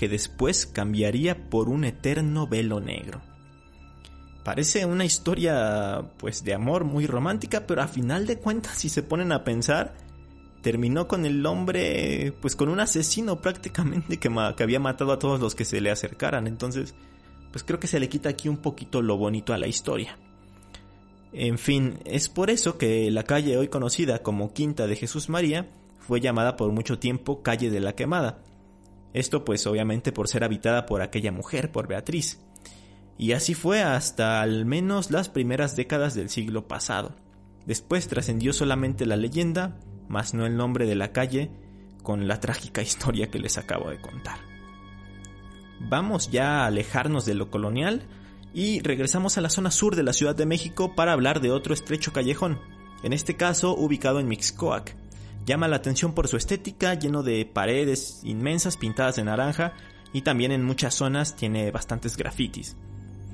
que 0.00 0.08
después 0.08 0.64
cambiaría 0.64 1.50
por 1.50 1.68
un 1.68 1.84
eterno 1.84 2.46
velo 2.46 2.80
negro. 2.80 3.20
Parece 4.42 4.86
una 4.86 5.04
historia 5.04 6.12
pues 6.16 6.42
de 6.42 6.54
amor 6.54 6.84
muy 6.84 7.06
romántica, 7.06 7.66
pero 7.66 7.82
a 7.82 7.86
final 7.86 8.26
de 8.26 8.38
cuentas 8.38 8.78
si 8.78 8.88
se 8.88 9.02
ponen 9.02 9.30
a 9.30 9.44
pensar, 9.44 9.92
terminó 10.62 11.06
con 11.06 11.26
el 11.26 11.44
hombre 11.44 12.32
pues 12.40 12.56
con 12.56 12.70
un 12.70 12.80
asesino 12.80 13.42
prácticamente 13.42 14.16
que, 14.16 14.30
que 14.56 14.62
había 14.62 14.80
matado 14.80 15.12
a 15.12 15.18
todos 15.18 15.38
los 15.38 15.54
que 15.54 15.66
se 15.66 15.82
le 15.82 15.90
acercaran. 15.90 16.46
Entonces, 16.46 16.94
pues 17.52 17.62
creo 17.62 17.78
que 17.78 17.86
se 17.86 18.00
le 18.00 18.08
quita 18.08 18.30
aquí 18.30 18.48
un 18.48 18.56
poquito 18.56 19.02
lo 19.02 19.18
bonito 19.18 19.52
a 19.52 19.58
la 19.58 19.66
historia. 19.66 20.16
En 21.34 21.58
fin, 21.58 21.98
es 22.06 22.30
por 22.30 22.48
eso 22.48 22.78
que 22.78 23.10
la 23.10 23.24
calle 23.24 23.58
hoy 23.58 23.68
conocida 23.68 24.22
como 24.22 24.54
Quinta 24.54 24.86
de 24.86 24.96
Jesús 24.96 25.28
María 25.28 25.68
fue 25.98 26.22
llamada 26.22 26.56
por 26.56 26.72
mucho 26.72 26.98
tiempo 26.98 27.42
Calle 27.42 27.68
de 27.68 27.80
la 27.80 27.94
Quemada. 27.94 28.38
Esto 29.12 29.44
pues 29.44 29.66
obviamente 29.66 30.12
por 30.12 30.28
ser 30.28 30.44
habitada 30.44 30.86
por 30.86 31.02
aquella 31.02 31.32
mujer, 31.32 31.72
por 31.72 31.88
Beatriz. 31.88 32.40
Y 33.18 33.32
así 33.32 33.54
fue 33.54 33.82
hasta 33.82 34.40
al 34.40 34.64
menos 34.64 35.10
las 35.10 35.28
primeras 35.28 35.76
décadas 35.76 36.14
del 36.14 36.30
siglo 36.30 36.68
pasado. 36.68 37.14
Después 37.66 38.08
trascendió 38.08 38.52
solamente 38.52 39.06
la 39.06 39.16
leyenda, 39.16 39.78
más 40.08 40.32
no 40.32 40.46
el 40.46 40.56
nombre 40.56 40.86
de 40.86 40.94
la 40.94 41.12
calle, 41.12 41.50
con 42.02 42.28
la 42.28 42.40
trágica 42.40 42.82
historia 42.82 43.30
que 43.30 43.38
les 43.38 43.58
acabo 43.58 43.90
de 43.90 44.00
contar. 44.00 44.38
Vamos 45.80 46.30
ya 46.30 46.60
a 46.60 46.66
alejarnos 46.66 47.24
de 47.24 47.34
lo 47.34 47.50
colonial 47.50 48.06
y 48.52 48.80
regresamos 48.80 49.38
a 49.38 49.40
la 49.40 49.50
zona 49.50 49.70
sur 49.70 49.96
de 49.96 50.02
la 50.02 50.12
Ciudad 50.12 50.34
de 50.34 50.46
México 50.46 50.94
para 50.94 51.12
hablar 51.12 51.40
de 51.40 51.50
otro 51.50 51.72
estrecho 51.72 52.12
callejón, 52.12 52.58
en 53.02 53.12
este 53.12 53.36
caso 53.36 53.74
ubicado 53.74 54.20
en 54.20 54.28
Mixcoac. 54.28 54.96
Llama 55.46 55.68
la 55.68 55.76
atención 55.76 56.12
por 56.12 56.28
su 56.28 56.36
estética, 56.36 56.94
lleno 56.94 57.22
de 57.22 57.44
paredes 57.46 58.20
inmensas 58.24 58.76
pintadas 58.76 59.16
de 59.16 59.24
naranja 59.24 59.72
y 60.12 60.22
también 60.22 60.52
en 60.52 60.64
muchas 60.64 60.94
zonas 60.94 61.36
tiene 61.36 61.70
bastantes 61.70 62.16
grafitis. 62.16 62.76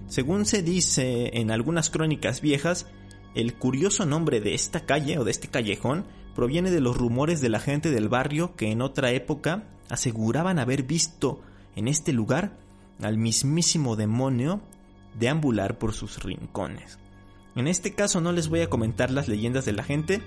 Según 0.07 0.47
se 0.47 0.63
dice 0.63 1.31
en 1.39 1.51
algunas 1.51 1.91
crónicas 1.91 2.41
viejas, 2.41 2.87
el 3.35 3.55
curioso 3.55 4.07
nombre 4.07 4.41
de 4.41 4.55
esta 4.55 4.87
calle 4.87 5.19
o 5.19 5.25
de 5.25 5.31
este 5.31 5.49
callejón 5.49 6.07
proviene 6.35 6.71
de 6.71 6.81
los 6.81 6.97
rumores 6.97 7.41
de 7.41 7.49
la 7.49 7.61
gente 7.61 7.91
del 7.91 8.09
barrio 8.09 8.55
que 8.57 8.71
en 8.71 8.83
otra 8.83 9.11
época 9.11 9.65
aseguraban 9.89 10.59
haber 10.59 10.85
visto 10.85 11.41
en 11.75 11.89
este 11.89 12.13
lugar 12.13 12.57
al 13.03 13.19
mismísimo 13.19 13.97
demonio 13.97 14.61
deambular 15.19 15.79
por 15.79 15.93
sus 15.93 16.23
rincones. 16.23 16.99
En 17.57 17.67
este 17.69 17.95
caso 17.95 18.21
no 18.21 18.33
les 18.33 18.49
voy 18.49 18.61
a 18.61 18.71
comentar 18.71 19.11
las 19.11 19.29
leyendas 19.29 19.65
de 19.65 19.73
la 19.73 19.83
gente, 19.83 20.23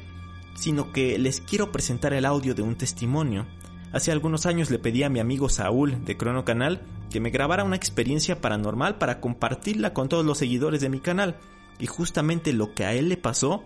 sino 0.56 0.92
que 0.92 1.18
les 1.18 1.42
quiero 1.42 1.72
presentar 1.72 2.14
el 2.14 2.26
audio 2.26 2.54
de 2.54 2.62
un 2.62 2.76
testimonio. 2.76 3.46
Hace 3.92 4.12
algunos 4.12 4.46
años 4.46 4.70
le 4.70 4.80
pedí 4.80 5.04
a 5.04 5.10
mi 5.10 5.20
amigo 5.20 5.50
Saúl 5.50 6.06
de 6.06 6.18
Crono 6.18 6.46
Canal 6.46 6.82
que 7.10 7.20
me 7.20 7.32
grabara 7.32 7.64
una 7.64 7.76
experiencia 7.76 8.40
paranormal 8.40 8.98
para 8.98 9.20
compartirla 9.20 9.94
con 9.94 10.10
todos 10.10 10.26
los 10.26 10.38
seguidores 10.38 10.82
de 10.82 10.90
mi 10.90 11.00
canal. 11.00 11.38
Y 11.80 11.88
justamente 11.88 12.54
lo 12.54 12.74
que 12.74 12.86
a 12.86 12.94
él 12.94 13.10
le 13.10 13.18
pasó 13.18 13.64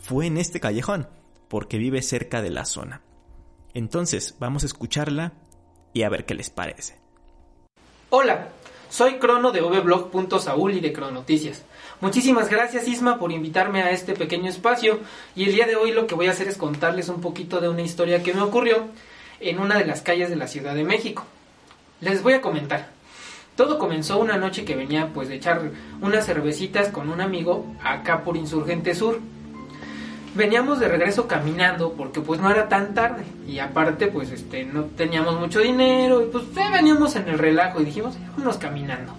fue 0.00 0.26
en 0.26 0.38
este 0.38 0.60
callejón, 0.60 1.08
porque 1.48 1.76
vive 1.76 2.02
cerca 2.02 2.40
de 2.40 2.50
la 2.50 2.64
zona. 2.64 3.02
Entonces, 3.74 4.36
vamos 4.38 4.62
a 4.62 4.66
escucharla 4.66 5.34
y 5.92 6.02
a 6.02 6.08
ver 6.08 6.24
qué 6.24 6.34
les 6.34 6.50
parece. 6.50 6.98
Hola, 8.10 8.48
soy 8.88 9.18
Crono 9.18 9.50
de 9.52 9.60
vblog.saúl 9.60 10.74
y 10.74 10.80
de 10.80 10.92
Cronoticias. 10.92 11.64
Muchísimas 12.00 12.48
gracias 12.48 12.88
Isma 12.88 13.18
por 13.18 13.32
invitarme 13.32 13.82
a 13.82 13.90
este 13.90 14.14
pequeño 14.14 14.48
espacio 14.48 15.00
y 15.34 15.44
el 15.44 15.52
día 15.52 15.66
de 15.66 15.76
hoy 15.76 15.92
lo 15.92 16.06
que 16.06 16.14
voy 16.14 16.26
a 16.26 16.30
hacer 16.30 16.48
es 16.48 16.56
contarles 16.56 17.08
un 17.08 17.20
poquito 17.20 17.60
de 17.60 17.68
una 17.68 17.82
historia 17.82 18.22
que 18.22 18.34
me 18.34 18.40
ocurrió 18.40 18.86
en 19.40 19.58
una 19.58 19.78
de 19.78 19.84
las 19.84 20.02
calles 20.02 20.30
de 20.30 20.36
la 20.36 20.46
Ciudad 20.46 20.74
de 20.74 20.84
México. 20.84 21.24
Les 22.00 22.22
voy 22.22 22.34
a 22.34 22.40
comentar. 22.40 22.90
Todo 23.56 23.78
comenzó 23.78 24.18
una 24.18 24.36
noche 24.36 24.64
que 24.64 24.76
venía 24.76 25.10
pues 25.12 25.28
de 25.28 25.36
echar 25.36 25.72
unas 26.00 26.26
cervecitas 26.26 26.88
con 26.88 27.10
un 27.10 27.20
amigo 27.20 27.66
acá 27.82 28.22
por 28.22 28.36
Insurgente 28.36 28.94
Sur 28.94 29.20
veníamos 30.34 30.80
de 30.80 30.88
regreso 30.88 31.26
caminando 31.26 31.92
porque 31.92 32.20
pues 32.20 32.40
no 32.40 32.50
era 32.50 32.68
tan 32.68 32.94
tarde. 32.94 33.24
Y 33.46 33.58
aparte 33.58 34.08
pues 34.08 34.30
este 34.30 34.64
no 34.64 34.84
teníamos 34.84 35.38
mucho 35.38 35.60
dinero 35.60 36.22
y 36.22 36.26
pues 36.26 36.44
veníamos 36.54 37.16
en 37.16 37.28
el 37.28 37.38
relajo 37.38 37.80
y 37.80 37.84
dijimos 37.84 38.18
vámonos 38.30 38.58
caminando. 38.58 39.14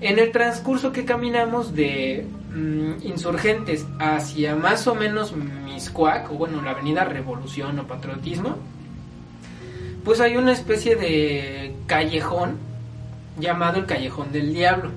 En 0.00 0.18
el 0.18 0.32
transcurso 0.32 0.92
que 0.92 1.04
caminamos 1.04 1.74
de 1.74 2.26
mm, 2.54 3.06
insurgentes 3.06 3.86
hacia 3.98 4.56
más 4.56 4.86
o 4.86 4.94
menos 4.94 5.34
Miscuac 5.34 6.30
o 6.32 6.34
bueno 6.34 6.62
la 6.62 6.70
avenida 6.70 7.04
Revolución 7.04 7.78
o 7.78 7.86
Patriotismo 7.86 8.56
pues 10.04 10.20
hay 10.20 10.36
una 10.36 10.52
especie 10.52 10.96
de 10.96 11.74
callejón 11.86 12.58
llamado 13.38 13.78
el 13.78 13.86
callejón 13.86 14.32
del 14.32 14.54
diablo 14.54 14.90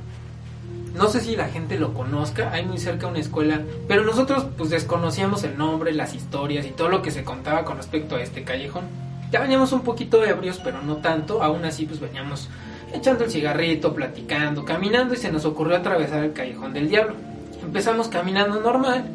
no 0.94 1.08
sé 1.08 1.22
si 1.22 1.36
la 1.36 1.48
gente 1.48 1.80
lo 1.80 1.94
conozca, 1.94 2.52
hay 2.52 2.66
muy 2.66 2.78
cerca 2.78 3.08
una 3.08 3.20
escuela, 3.20 3.62
pero 3.88 4.04
nosotros 4.04 4.46
pues 4.58 4.70
desconocíamos 4.70 5.44
el 5.44 5.58
nombre, 5.58 5.92
las 5.92 6.14
historias 6.14 6.66
y 6.66 6.70
todo 6.70 6.90
lo 6.90 7.02
que 7.02 7.12
se 7.12 7.24
contaba 7.24 7.66
con 7.66 7.78
respecto 7.78 8.16
a 8.16 8.22
este 8.22 8.44
callejón. 8.44 8.84
Ya 9.32 9.42
veníamos 9.42 9.72
un 9.72 9.82
poquito 9.82 10.24
ebrios, 10.24 10.60
pero 10.64 10.84
no 10.84 10.98
tanto, 10.98 11.42
aún 11.42 11.66
así 11.66 11.86
pues 11.86 12.00
veníamos 12.00 12.48
echando 12.94 13.24
el 13.24 13.32
cigarrito, 13.32 13.94
platicando, 13.96 14.64
caminando 14.64 15.16
y 15.16 15.18
se 15.18 15.32
nos 15.32 15.46
ocurrió 15.46 15.76
atravesar 15.76 16.24
el 16.24 16.34
callejón 16.34 16.74
del 16.74 16.90
diablo. 16.90 17.16
Empezamos 17.64 18.08
caminando 18.08 18.60
normal 18.60 19.06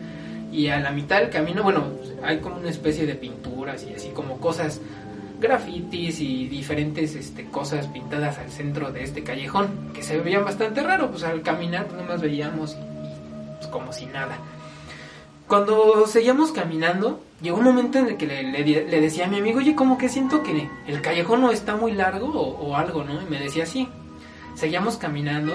y 0.50 0.68
a 0.68 0.80
la 0.80 0.90
mitad 0.90 1.20
del 1.20 1.30
camino, 1.30 1.62
bueno, 1.62 1.84
hay 2.24 2.38
como 2.38 2.56
una 2.56 2.70
especie 2.70 3.06
de 3.06 3.14
pinturas 3.14 3.86
y 3.88 3.94
así 3.94 4.08
como 4.08 4.38
cosas 4.38 4.80
grafitis 5.40 6.20
y 6.20 6.48
diferentes 6.48 7.14
este, 7.14 7.46
cosas 7.46 7.86
pintadas 7.86 8.38
al 8.38 8.50
centro 8.50 8.90
de 8.90 9.04
este 9.04 9.22
callejón, 9.22 9.92
que 9.94 10.02
se 10.02 10.18
veían 10.18 10.44
bastante 10.44 10.82
raro, 10.82 11.10
pues 11.10 11.24
al 11.24 11.42
caminar 11.42 11.86
pues, 11.86 12.06
más 12.06 12.20
veíamos 12.20 12.76
pues, 13.58 13.70
como 13.70 13.92
si 13.92 14.06
nada. 14.06 14.36
Cuando 15.46 16.06
seguíamos 16.06 16.52
caminando, 16.52 17.22
llegó 17.40 17.56
un 17.56 17.64
momento 17.64 17.98
en 17.98 18.08
el 18.08 18.16
que 18.18 18.26
le, 18.26 19.00
decía 19.00 19.24
a 19.24 19.28
mi 19.28 19.38
amigo, 19.38 19.60
oye, 19.60 19.74
como 19.74 19.96
que 19.96 20.10
siento 20.10 20.42
que 20.42 20.68
el 20.86 21.00
callejón 21.00 21.40
no 21.40 21.50
está 21.50 21.74
muy 21.74 21.92
largo 21.92 22.28
o, 22.28 22.76
algo, 22.76 23.02
¿no? 23.02 23.22
Y 23.22 23.24
me 23.24 23.40
decía 23.40 23.62
así. 23.62 23.88
Seguíamos 24.56 24.98
caminando 24.98 25.54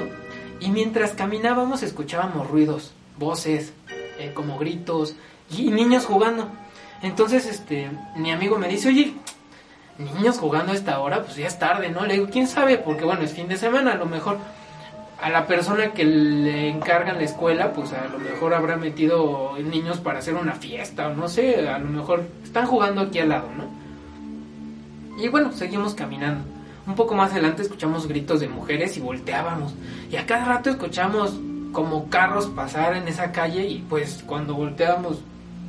y 0.59 0.71
mientras 0.71 1.11
caminábamos 1.11 1.83
escuchábamos 1.83 2.49
ruidos, 2.49 2.91
voces, 3.19 3.73
eh, 4.17 4.31
como 4.33 4.57
gritos 4.57 5.15
y 5.55 5.69
niños 5.69 6.05
jugando. 6.05 6.49
Entonces, 7.03 7.45
este, 7.45 7.91
mi 8.15 8.31
amigo 8.31 8.57
me 8.57 8.69
dice, 8.69 8.87
oye, 8.87 9.13
niños 9.97 10.39
jugando 10.39 10.71
a 10.71 10.75
esta 10.75 10.99
hora, 10.99 11.23
pues 11.23 11.35
ya 11.35 11.47
es 11.47 11.59
tarde, 11.59 11.89
¿no? 11.89 12.05
Le 12.05 12.15
digo, 12.15 12.27
¿quién 12.31 12.47
sabe? 12.47 12.77
Porque 12.77 13.05
bueno, 13.05 13.21
es 13.21 13.33
fin 13.33 13.47
de 13.47 13.57
semana, 13.57 13.93
a 13.93 13.95
lo 13.95 14.05
mejor 14.05 14.37
a 15.21 15.29
la 15.29 15.47
persona 15.47 15.91
que 15.91 16.03
le 16.03 16.69
encargan 16.69 17.17
la 17.17 17.23
escuela, 17.23 17.71
pues 17.71 17.93
a 17.93 18.07
lo 18.07 18.19
mejor 18.19 18.53
habrá 18.53 18.75
metido 18.75 19.53
niños 19.57 19.99
para 19.99 20.19
hacer 20.19 20.35
una 20.35 20.53
fiesta, 20.53 21.07
o 21.07 21.13
no 21.13 21.29
sé, 21.29 21.67
a 21.67 21.79
lo 21.79 21.87
mejor 21.87 22.23
están 22.43 22.65
jugando 22.65 23.01
aquí 23.01 23.19
al 23.19 23.29
lado, 23.29 23.47
¿no? 23.55 23.63
Y 25.21 25.29
bueno, 25.29 25.51
seguimos 25.53 25.93
caminando. 25.93 26.43
Un 26.85 26.95
poco 26.95 27.15
más 27.15 27.31
adelante 27.31 27.61
escuchamos 27.61 28.07
gritos 28.07 28.41
de 28.41 28.49
mujeres 28.49 28.97
y 28.97 28.99
volteábamos. 28.99 29.73
Y 30.11 30.17
a 30.17 30.25
cada 30.25 30.43
rato 30.43 30.69
escuchamos 30.71 31.39
como 31.71 32.09
carros 32.09 32.47
pasar 32.47 32.95
en 32.95 33.07
esa 33.07 33.31
calle 33.31 33.65
y 33.65 33.79
pues 33.87 34.23
cuando 34.27 34.55
volteábamos 34.55 35.19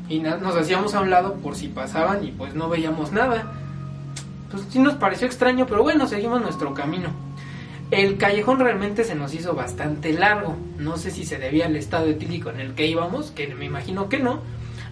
y 0.08 0.18
nos 0.18 0.56
hacíamos 0.56 0.94
a 0.94 1.00
un 1.00 1.10
lado 1.10 1.34
por 1.34 1.54
si 1.54 1.68
pasaban 1.68 2.24
y 2.24 2.32
pues 2.32 2.54
no 2.54 2.68
veíamos 2.68 3.12
nada 3.12 3.46
pues 4.54 4.66
sí 4.70 4.78
nos 4.78 4.94
pareció 4.94 5.26
extraño, 5.26 5.66
pero 5.66 5.82
bueno, 5.82 6.06
seguimos 6.06 6.40
nuestro 6.40 6.74
camino. 6.74 7.10
El 7.90 8.16
callejón 8.16 8.58
realmente 8.58 9.04
se 9.04 9.14
nos 9.14 9.34
hizo 9.34 9.54
bastante 9.54 10.12
largo. 10.12 10.56
No 10.78 10.96
sé 10.96 11.10
si 11.10 11.24
se 11.24 11.38
debía 11.38 11.66
al 11.66 11.76
estado 11.76 12.06
etílico 12.06 12.50
en 12.50 12.60
el 12.60 12.74
que 12.74 12.86
íbamos, 12.86 13.30
que 13.30 13.54
me 13.54 13.66
imagino 13.66 14.08
que 14.08 14.18
no. 14.18 14.40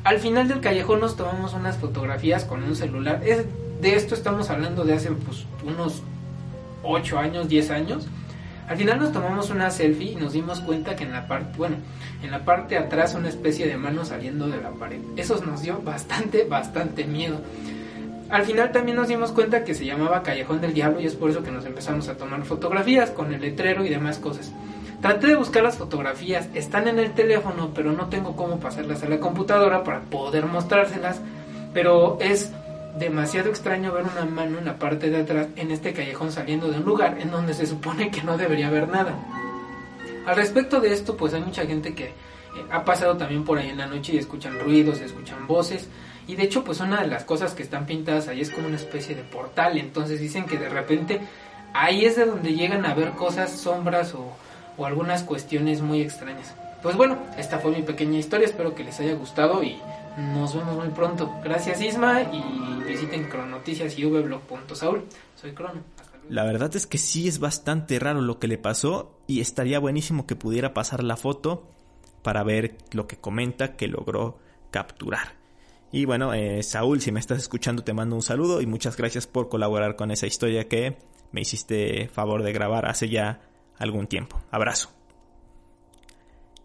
Al 0.05 0.19
final 0.19 0.49
del 0.49 0.61
callejón 0.61 1.01
nos 1.01 1.17
tomamos 1.17 1.55
unas 1.55 1.79
fotografías 1.79 2.45
con 2.45 2.63
un 2.63 2.77
celular. 2.77 3.23
Es, 3.25 3.45
de 3.81 3.97
esto 3.97 4.15
estamos 4.15 4.51
hablando 4.51 4.85
de 4.85 4.95
hace 4.95 5.11
pues, 5.11 5.47
unos 5.65 6.03
8 6.83 7.19
años, 7.19 7.49
10 7.49 7.71
años. 7.71 8.07
Al 8.69 8.77
final 8.77 9.01
nos 9.01 9.13
tomamos 9.13 9.51
una 9.51 9.71
selfie 9.71 10.13
y 10.13 10.17
nos 10.17 10.33
dimos 10.33 10.61
cuenta 10.61 10.95
que 10.95 11.05
en 11.05 11.13
la 11.13 11.27
parte, 11.27 11.59
bueno, 11.59 11.77
en 12.23 12.31
la 12.31 12.45
parte 12.45 12.77
de 12.77 12.81
atrás 12.81 13.15
una 13.15 13.29
especie 13.29 13.67
de 13.67 13.77
mano 13.77 14.05
saliendo 14.05 14.49
de 14.49 14.61
la 14.61 14.71
pared. 14.71 15.01
Eso 15.17 15.43
nos 15.45 15.63
dio 15.63 15.81
bastante, 15.83 16.45
bastante 16.45 17.05
miedo. 17.05 17.41
Al 18.33 18.47
final 18.47 18.73
también 18.73 18.97
nos 18.97 19.09
dimos 19.09 19.31
cuenta 19.31 19.63
que 19.63 19.75
se 19.75 19.85
llamaba 19.85 20.23
Callejón 20.23 20.63
del 20.63 20.73
Diablo 20.73 21.03
y 21.03 21.05
es 21.05 21.15
por 21.15 21.29
eso 21.29 21.43
que 21.43 21.51
nos 21.51 21.67
empezamos 21.67 22.09
a 22.09 22.17
tomar 22.17 22.43
fotografías 22.47 23.11
con 23.11 23.31
el 23.35 23.43
letrero 23.43 23.85
y 23.85 23.91
demás 23.91 24.19
cosas. 24.19 24.51
Traté 25.03 25.27
de 25.27 25.37
buscar 25.37 25.63
las 25.63 25.77
fotografías, 25.77 26.49
están 26.55 26.89
en 26.89 26.99
el 26.99 27.13
teléfono, 27.13 27.73
pero 27.75 27.93
no 27.93 28.09
tengo 28.09 28.35
cómo 28.35 28.59
pasarlas 28.59 29.03
a 29.03 29.09
la 29.11 29.21
computadora 29.21 29.85
para 29.85 30.01
poder 30.01 30.47
mostrárselas. 30.47 31.21
Pero 31.75 32.17
es 32.23 32.51
demasiado 32.99 33.51
extraño 33.51 33.93
ver 33.93 34.05
una 34.05 34.25
mano 34.25 34.59
en 34.59 34.65
la 34.65 34.79
parte 34.79 35.11
de 35.11 35.19
atrás 35.19 35.49
en 35.57 35.71
este 35.71 35.93
callejón 35.93 36.33
saliendo 36.33 36.71
de 36.71 36.79
un 36.79 36.85
lugar 36.85 37.19
en 37.21 37.31
donde 37.31 37.53
se 37.53 37.67
supone 37.67 38.11
que 38.11 38.23
no 38.23 38.39
debería 38.39 38.69
haber 38.69 38.89
nada. 38.89 39.15
Al 40.25 40.37
respecto 40.37 40.81
de 40.81 40.95
esto, 40.95 41.19
pues 41.19 41.35
hay 41.35 41.43
mucha 41.43 41.67
gente 41.67 41.95
que 41.95 42.05
eh, 42.05 42.15
ha 42.71 42.83
pasado 42.83 43.15
también 43.15 43.45
por 43.45 43.59
ahí 43.59 43.69
en 43.69 43.77
la 43.77 43.87
noche 43.87 44.15
y 44.15 44.19
escuchan 44.19 44.59
ruidos, 44.59 45.03
escuchan 45.03 45.47
voces. 45.47 45.87
Y 46.27 46.37
de 46.37 46.45
hecho, 46.45 46.65
pues 46.65 46.81
una 46.81 47.01
de 47.01 47.09
las 47.09 47.25
cosas 47.25 47.55
que 47.55 47.63
están 47.63 47.87
pintadas 47.87 48.29
ahí 48.29 48.41
es 48.41 48.51
como 48.51 48.67
una 48.67 48.77
especie 48.77 49.15
de 49.15 49.23
portal. 49.23 49.79
Entonces 49.79 50.21
dicen 50.21 50.47
que 50.47 50.59
de 50.59 50.69
repente 50.69 51.21
ahí 51.75 52.05
es 52.05 52.17
de 52.17 52.27
donde 52.27 52.55
llegan 52.55 52.87
a 52.87 52.95
ver 52.95 53.13
cosas, 53.13 53.51
sombras 53.51 54.15
o, 54.15 54.33
o 54.77 54.87
algunas 54.87 55.23
cuestiones 55.23 55.81
muy 55.81 56.01
extrañas. 56.01 56.55
Pues 56.83 56.97
bueno, 56.97 57.19
esta 57.39 57.59
fue 57.59 57.71
mi 57.73 57.83
pequeña 57.83 58.19
historia. 58.19 58.47
Espero 58.47 58.75
que 58.75 58.85
les 58.85 58.99
haya 59.01 59.15
gustado 59.15 59.63
y 59.63 59.79
nos 60.17 60.55
vemos 60.55 60.77
muy 60.77 60.89
pronto. 60.89 61.33
Gracias 61.43 61.81
Isma 61.81 62.23
y 62.23 62.83
visiten 62.87 63.25
cronoticias 63.29 63.99
y 63.99 64.05
vblog.saul. 64.05 65.05
Soy 65.37 65.53
Crono. 65.53 65.81
La 66.29 66.45
verdad 66.45 66.75
es 66.77 66.87
que 66.87 66.99
sí 66.99 67.29
es 67.29 67.41
bastante 67.41 67.99
raro 67.99 68.21
lo 68.21 68.39
que 68.39 68.49
le 68.49 68.59
pasó 68.59 69.19
y 69.27 69.41
estaría 69.41 69.79
buenísimo 69.79 70.27
que 70.27 70.37
pudiera 70.37 70.73
pasar 70.73 71.03
la 71.03 71.17
foto 71.17 71.69
para 72.23 72.43
ver 72.43 72.77
lo 72.93 73.07
que 73.07 73.17
comenta 73.17 73.77
que 73.77 73.89
logró 73.89 74.39
capturar. 74.71 75.42
Y 75.93 76.07
bueno, 76.07 76.33
eh, 76.33 76.63
Saúl, 76.63 77.03
si 77.03 77.13
me 77.13 77.21
estás 77.21 77.39
escuchando, 77.39 77.85
te 77.85 77.93
mando 77.93 78.17
un 78.17 78.23
saludo 78.23 78.63
y 78.63 78.67
muchas 78.67 78.97
gracias 78.97 79.27
por 79.27 79.51
colaborar 79.51 79.95
con 79.95 80.11
esa 80.11 80.27
historia 80.27 80.67
que 80.67 80.97
me 81.33 81.43
hiciste 81.43 82.09
favor 82.09 82.43
de 82.43 82.55
grabar 82.55 82.87
hace 82.87 83.11
ya 83.11 83.43
algún 83.77 84.07
tiempo. 84.07 84.41
Abrazo. 84.51 84.91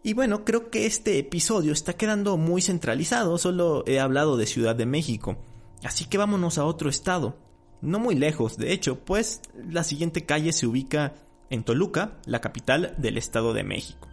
Y 0.01 0.13
bueno, 0.13 0.45
creo 0.45 0.69
que 0.69 0.85
este 0.85 1.19
episodio 1.19 1.73
está 1.73 1.93
quedando 1.93 2.37
muy 2.37 2.61
centralizado, 2.61 3.37
solo 3.37 3.83
he 3.85 3.99
hablado 3.99 4.37
de 4.37 4.45
Ciudad 4.45 4.77
de 4.77 4.85
México. 4.85 5.37
Así 5.83 6.05
que 6.05 6.17
vámonos 6.17 6.57
a 6.57 6.63
otro 6.63 6.89
estado. 6.89 7.35
No 7.81 7.99
muy 7.99 8.15
lejos, 8.15 8.57
de 8.57 8.71
hecho, 8.71 8.99
pues 9.03 9.41
la 9.69 9.83
siguiente 9.83 10.25
calle 10.25 10.53
se 10.53 10.67
ubica 10.67 11.15
en 11.49 11.65
Toluca, 11.65 12.13
la 12.25 12.39
capital 12.39 12.95
del 12.97 13.17
Estado 13.17 13.53
de 13.53 13.63
México. 13.63 14.07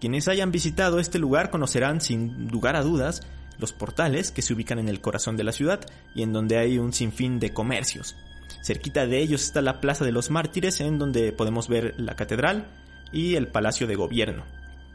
Quienes 0.00 0.28
hayan 0.28 0.52
visitado 0.52 1.00
este 1.00 1.18
lugar 1.18 1.48
conocerán 1.48 2.02
sin 2.02 2.48
lugar 2.48 2.76
a 2.76 2.82
dudas 2.82 3.22
los 3.58 3.72
portales 3.72 4.30
que 4.30 4.42
se 4.42 4.54
ubican 4.54 4.78
en 4.78 4.88
el 4.88 5.00
corazón 5.00 5.36
de 5.36 5.44
la 5.44 5.52
ciudad 5.52 5.80
y 6.14 6.22
en 6.22 6.32
donde 6.32 6.58
hay 6.58 6.78
un 6.78 6.92
sinfín 6.92 7.38
de 7.38 7.52
comercios. 7.52 8.16
Cerquita 8.62 9.06
de 9.06 9.18
ellos 9.20 9.42
está 9.42 9.62
la 9.62 9.80
Plaza 9.80 10.04
de 10.04 10.12
los 10.12 10.30
Mártires 10.30 10.80
en 10.80 10.98
donde 10.98 11.32
podemos 11.32 11.68
ver 11.68 11.94
la 11.98 12.16
catedral 12.16 12.66
y 13.12 13.34
el 13.34 13.48
Palacio 13.48 13.86
de 13.86 13.96
Gobierno. 13.96 14.44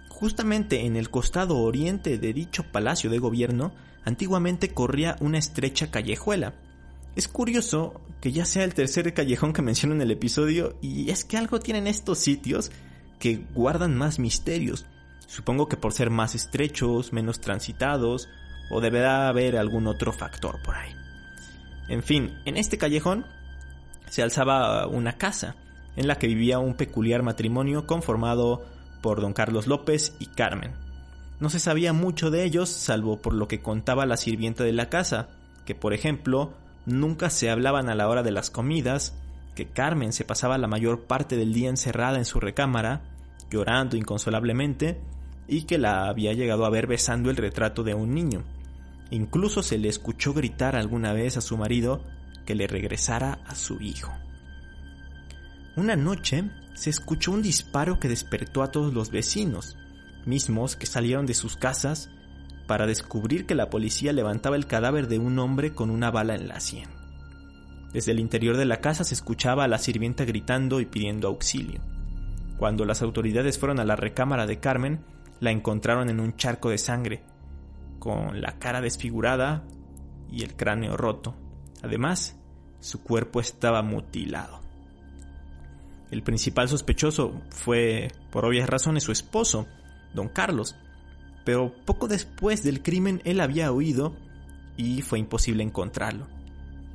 Justamente 0.10 0.86
en 0.86 0.96
el 0.96 1.10
costado 1.10 1.58
oriente 1.58 2.18
de 2.18 2.34
dicho 2.34 2.64
Palacio 2.64 3.10
de 3.10 3.20
Gobierno 3.20 3.72
antiguamente 4.04 4.74
corría 4.74 5.16
una 5.20 5.38
estrecha 5.38 5.92
callejuela. 5.92 6.54
Es 7.16 7.28
curioso 7.28 8.02
que 8.22 8.32
ya 8.32 8.46
sea 8.46 8.64
el 8.64 8.74
tercer 8.74 9.14
callejón 9.14 9.54
que 9.54 9.62
menciono 9.62 9.96
en 9.96 10.02
el 10.02 10.12
episodio 10.12 10.76
y 10.82 11.10
es 11.10 11.24
que 11.24 11.38
algo 11.38 11.60
tienen 11.60 11.88
estos 11.88 12.20
sitios 12.20 12.72
que 13.20 13.46
guardan 13.54 13.96
más 13.96 14.20
misterios. 14.20 14.86
Supongo 15.28 15.70
que 15.70 15.78
por 15.78 15.94
ser 15.94 16.10
más 16.10 16.34
estrechos, 16.36 17.14
menos 17.14 17.40
transitados 17.40 18.30
o 18.70 18.82
deberá 18.82 19.28
haber 19.28 19.58
algún 19.58 19.88
otro 19.88 20.12
factor 20.14 20.62
por 20.62 20.76
ahí. 20.76 20.96
En 21.88 22.04
fin, 22.04 22.40
en 22.46 22.58
este 22.58 22.78
callejón 22.78 23.26
se 24.10 24.22
alzaba 24.22 24.88
una 24.88 25.18
casa 25.18 25.56
en 25.96 26.08
la 26.08 26.16
que 26.16 26.28
vivía 26.28 26.60
un 26.60 26.76
peculiar 26.76 27.24
matrimonio 27.24 27.86
conformado 27.88 28.66
por 29.02 29.22
don 29.22 29.34
Carlos 29.34 29.68
López 29.68 30.16
y 30.20 30.28
Carmen. 30.28 30.74
No 31.40 31.50
se 31.50 31.60
sabía 31.60 31.94
mucho 31.94 32.32
de 32.32 32.44
ellos 32.44 32.70
salvo 32.70 33.22
por 33.22 33.34
lo 33.34 33.48
que 33.48 33.62
contaba 33.62 34.06
la 34.06 34.18
sirvienta 34.18 34.64
de 34.64 34.74
la 34.74 34.90
casa, 34.90 35.30
que 35.66 35.74
por 35.74 35.94
ejemplo 35.94 36.54
nunca 36.86 37.30
se 37.30 37.50
hablaban 37.50 37.90
a 37.90 37.96
la 37.96 38.08
hora 38.08 38.24
de 38.24 38.32
las 38.32 38.50
comidas, 38.50 39.16
que 39.56 39.68
Carmen 39.68 40.14
se 40.14 40.26
pasaba 40.26 40.58
la 40.58 40.68
mayor 40.68 41.02
parte 41.02 41.38
del 41.38 41.54
día 41.54 41.70
encerrada 41.70 42.18
en 42.18 42.26
su 42.26 42.40
recámara, 42.40 43.02
llorando 43.50 43.98
inconsolablemente, 43.98 45.02
y 45.48 45.64
que 45.64 45.78
la 45.78 46.08
había 46.08 46.34
llegado 46.34 46.66
a 46.66 46.70
ver 46.70 46.88
besando 46.88 47.30
el 47.30 47.38
retrato 47.38 47.84
de 47.84 47.94
un 47.94 48.14
niño. 48.14 48.44
Incluso 49.12 49.64
se 49.64 49.78
le 49.78 49.90
escuchó 49.90 50.34
gritar 50.34 50.76
alguna 50.76 51.14
vez 51.14 51.38
a 51.38 51.42
su 51.42 51.58
marido 51.58 52.04
que 52.46 52.56
le 52.56 52.68
regresara 52.68 53.40
a 53.46 53.56
su 53.56 53.82
hijo. 53.82 54.12
Una 55.76 55.96
noche 55.96 56.50
se 56.76 56.90
escuchó 56.90 57.32
un 57.32 57.42
disparo 57.42 58.00
que 58.00 58.08
despertó 58.08 58.64
a 58.64 58.72
todos 58.72 58.94
los 58.94 59.12
vecinos, 59.12 59.78
mismos 60.26 60.76
que 60.76 60.86
salieron 60.86 61.26
de 61.26 61.34
sus 61.34 61.58
casas 61.58 62.10
para 62.68 62.86
descubrir 62.86 63.46
que 63.46 63.56
la 63.56 63.70
policía 63.70 64.14
levantaba 64.14 64.56
el 64.56 64.68
cadáver 64.68 65.08
de 65.08 65.18
un 65.18 65.40
hombre 65.40 65.74
con 65.74 65.90
una 65.90 66.12
bala 66.12 66.36
en 66.36 66.48
la 66.48 66.60
sien. 66.60 66.90
Desde 67.94 68.12
el 68.12 68.20
interior 68.20 68.58
de 68.58 68.66
la 68.66 68.82
casa 68.82 69.04
se 69.04 69.16
escuchaba 69.16 69.64
a 69.64 69.68
la 69.68 69.80
sirvienta 69.80 70.26
gritando 70.26 70.80
y 70.80 70.86
pidiendo 70.86 71.28
auxilio. 71.28 71.82
Cuando 72.58 72.86
las 72.86 73.02
autoridades 73.02 73.58
fueron 73.58 73.80
a 73.80 73.86
la 73.86 73.96
recámara 73.96 74.46
de 74.46 74.60
Carmen, 74.60 75.00
la 75.40 75.52
encontraron 75.52 76.10
en 76.10 76.20
un 76.20 76.36
charco 76.36 76.70
de 76.70 76.78
sangre, 76.78 77.24
con 78.00 78.42
la 78.42 78.58
cara 78.60 78.82
desfigurada 78.82 79.64
y 80.32 80.44
el 80.44 80.56
cráneo 80.56 80.98
roto. 80.98 81.36
Además, 81.84 82.38
su 82.80 83.04
cuerpo 83.04 83.40
estaba 83.40 83.82
mutilado. 83.82 84.62
El 86.12 86.24
principal 86.24 86.68
sospechoso 86.68 87.40
fue, 87.50 88.12
por 88.32 88.46
obvias 88.46 88.70
razones, 88.70 89.04
su 89.04 89.12
esposo, 89.12 89.68
don 90.14 90.28
Carlos, 90.28 90.76
pero 91.46 91.74
poco 91.86 92.08
después 92.08 92.64
del 92.64 92.82
crimen 92.82 93.22
él 93.26 93.42
había 93.42 93.72
huido 93.72 94.16
y 94.76 95.02
fue 95.02 95.20
imposible 95.20 95.64
encontrarlo. 95.64 96.28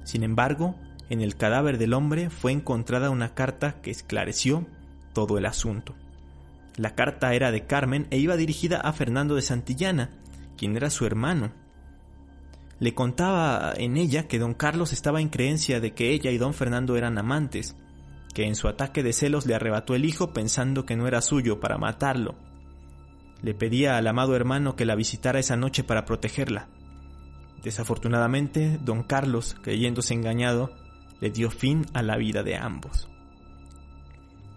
Sin 0.05 0.23
embargo, 0.23 0.75
en 1.11 1.21
el 1.21 1.37
cadáver 1.37 1.79
del 1.79 1.93
hombre 1.93 2.31
fue 2.31 2.53
encontrada 2.53 3.11
una 3.11 3.35
carta 3.35 3.81
que 3.83 3.91
esclareció 3.91 4.67
todo 5.13 5.39
el 5.39 5.47
asunto. 5.47 5.95
La 6.77 6.95
carta 6.95 7.35
era 7.35 7.53
de 7.53 7.67
Carmen 7.67 8.09
e 8.11 8.19
iba 8.19 8.37
dirigida 8.37 8.81
a 8.81 8.93
Fernando 8.93 9.37
de 9.37 9.43
Santillana, 9.43 10.11
quien 10.57 10.77
era 10.77 10.91
su 10.91 11.07
hermano. 11.07 11.53
Le 12.81 12.95
contaba 12.95 13.73
en 13.77 13.97
ella 13.97 14.27
que 14.27 14.39
don 14.39 14.55
Carlos 14.55 14.93
estaba 14.93 15.21
en 15.21 15.29
creencia 15.29 15.81
de 15.81 15.95
que 15.95 16.11
ella 16.11 16.31
y 16.31 16.39
don 16.39 16.55
Fernando 16.55 16.97
eran 16.97 17.19
amantes, 17.19 17.77
que 18.35 18.45
en 18.45 18.57
su 18.57 18.69
ataque 18.69 19.03
de 19.03 19.13
celos 19.13 19.47
le 19.47 19.55
arrebató 19.55 19.95
el 19.95 20.05
hijo 20.05 20.33
pensando 20.33 20.85
que 20.85 20.97
no 20.97 21.07
era 21.07 21.23
suyo 21.23 21.61
para 21.61 21.79
matarlo. 21.79 22.35
Le 23.43 23.55
pedía 23.55 23.97
al 23.97 24.07
amado 24.07 24.35
hermano 24.35 24.75
que 24.75 24.85
la 24.85 24.97
visitara 24.97 25.39
esa 25.39 25.57
noche 25.57 25.85
para 25.85 26.05
protegerla. 26.05 26.69
Desafortunadamente, 27.63 28.79
don 28.83 29.03
Carlos, 29.03 29.57
creyéndose 29.63 30.15
engañado, 30.15 30.73
le 31.21 31.31
dio 31.31 31.51
fin 31.51 31.87
a 31.95 32.03
la 32.03 32.17
vida 32.17 32.43
de 32.43 32.57
ambos. 32.57 33.09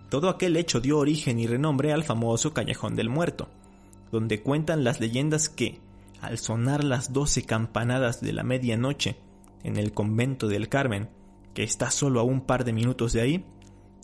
Todo 0.10 0.30
aquel 0.30 0.58
hecho 0.58 0.80
dio 0.80 0.98
origen 0.98 1.40
y 1.40 1.48
renombre 1.48 1.94
al 1.94 2.04
famoso 2.04 2.54
Callejón 2.54 2.96
del 2.96 3.10
Muerto, 3.10 3.50
donde 4.12 4.42
cuentan 4.42 4.84
las 4.84 5.00
leyendas 5.00 5.50
que, 5.50 5.80
al 6.22 6.38
sonar 6.38 6.84
las 6.84 7.14
doce 7.14 7.44
campanadas 7.44 8.22
de 8.22 8.34
la 8.34 8.44
medianoche 8.44 9.18
en 9.64 9.78
el 9.78 9.94
convento 9.94 10.48
del 10.48 10.70
Carmen, 10.70 11.10
que 11.54 11.64
está 11.64 11.92
solo 11.92 12.20
a 12.20 12.24
un 12.24 12.42
par 12.42 12.64
de 12.64 12.74
minutos 12.74 13.14
de 13.14 13.22
ahí, 13.22 13.46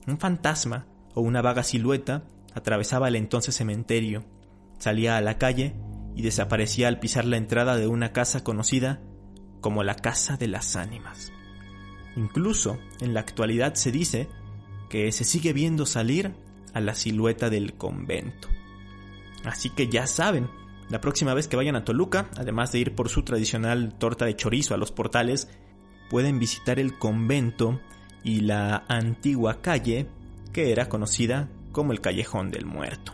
un 0.08 0.18
fantasma 0.18 0.88
o 1.14 1.22
una 1.22 1.42
vaga 1.42 1.64
silueta 1.64 2.24
atravesaba 2.54 3.08
el 3.08 3.16
entonces 3.16 3.56
cementerio, 3.56 4.26
salía 4.80 5.18
a 5.18 5.22
la 5.22 5.38
calle 5.38 5.76
y 6.16 6.22
desaparecía 6.22 6.88
al 6.88 7.00
pisar 7.00 7.26
la 7.26 7.38
entrada 7.38 7.78
de 7.78 7.88
una 7.88 8.12
casa 8.12 8.44
conocida 8.44 9.02
como 9.62 9.84
la 9.84 9.96
Casa 9.96 10.36
de 10.38 10.48
las 10.48 10.76
Ánimas. 10.76 11.32
Incluso 12.16 12.78
en 13.00 13.14
la 13.14 13.22
actualidad 13.22 13.76
se 13.76 13.92
dice 13.92 14.28
que 14.90 15.12
se 15.12 15.24
sigue 15.24 15.54
viendo 15.54 15.86
salir 15.86 16.36
a 16.74 16.82
la 16.82 16.94
silueta 16.94 17.50
del 17.50 17.74
convento. 17.76 18.50
Así 19.44 19.70
que 19.70 19.88
ya 19.88 20.06
saben, 20.06 20.50
la 20.94 21.02
próxima 21.02 21.34
vez 21.34 21.48
que 21.48 21.56
vayan 21.56 21.76
a 21.76 21.84
Toluca, 21.84 22.30
además 22.38 22.72
de 22.72 22.78
ir 22.78 22.94
por 22.94 23.10
su 23.10 23.24
tradicional 23.24 23.96
torta 23.98 24.26
de 24.26 24.36
chorizo 24.36 24.76
a 24.76 24.78
los 24.78 24.92
portales, 24.92 25.50
pueden 26.08 26.38
visitar 26.38 26.78
el 26.78 27.00
convento 27.00 27.82
y 28.24 28.42
la 28.42 28.86
antigua 28.88 29.60
calle 29.60 30.06
que 30.54 30.72
era 30.72 30.90
conocida 30.90 31.50
como 31.72 31.94
el 31.94 32.00
Callejón 32.00 32.52
del 32.52 32.68
Muerto. 32.68 33.12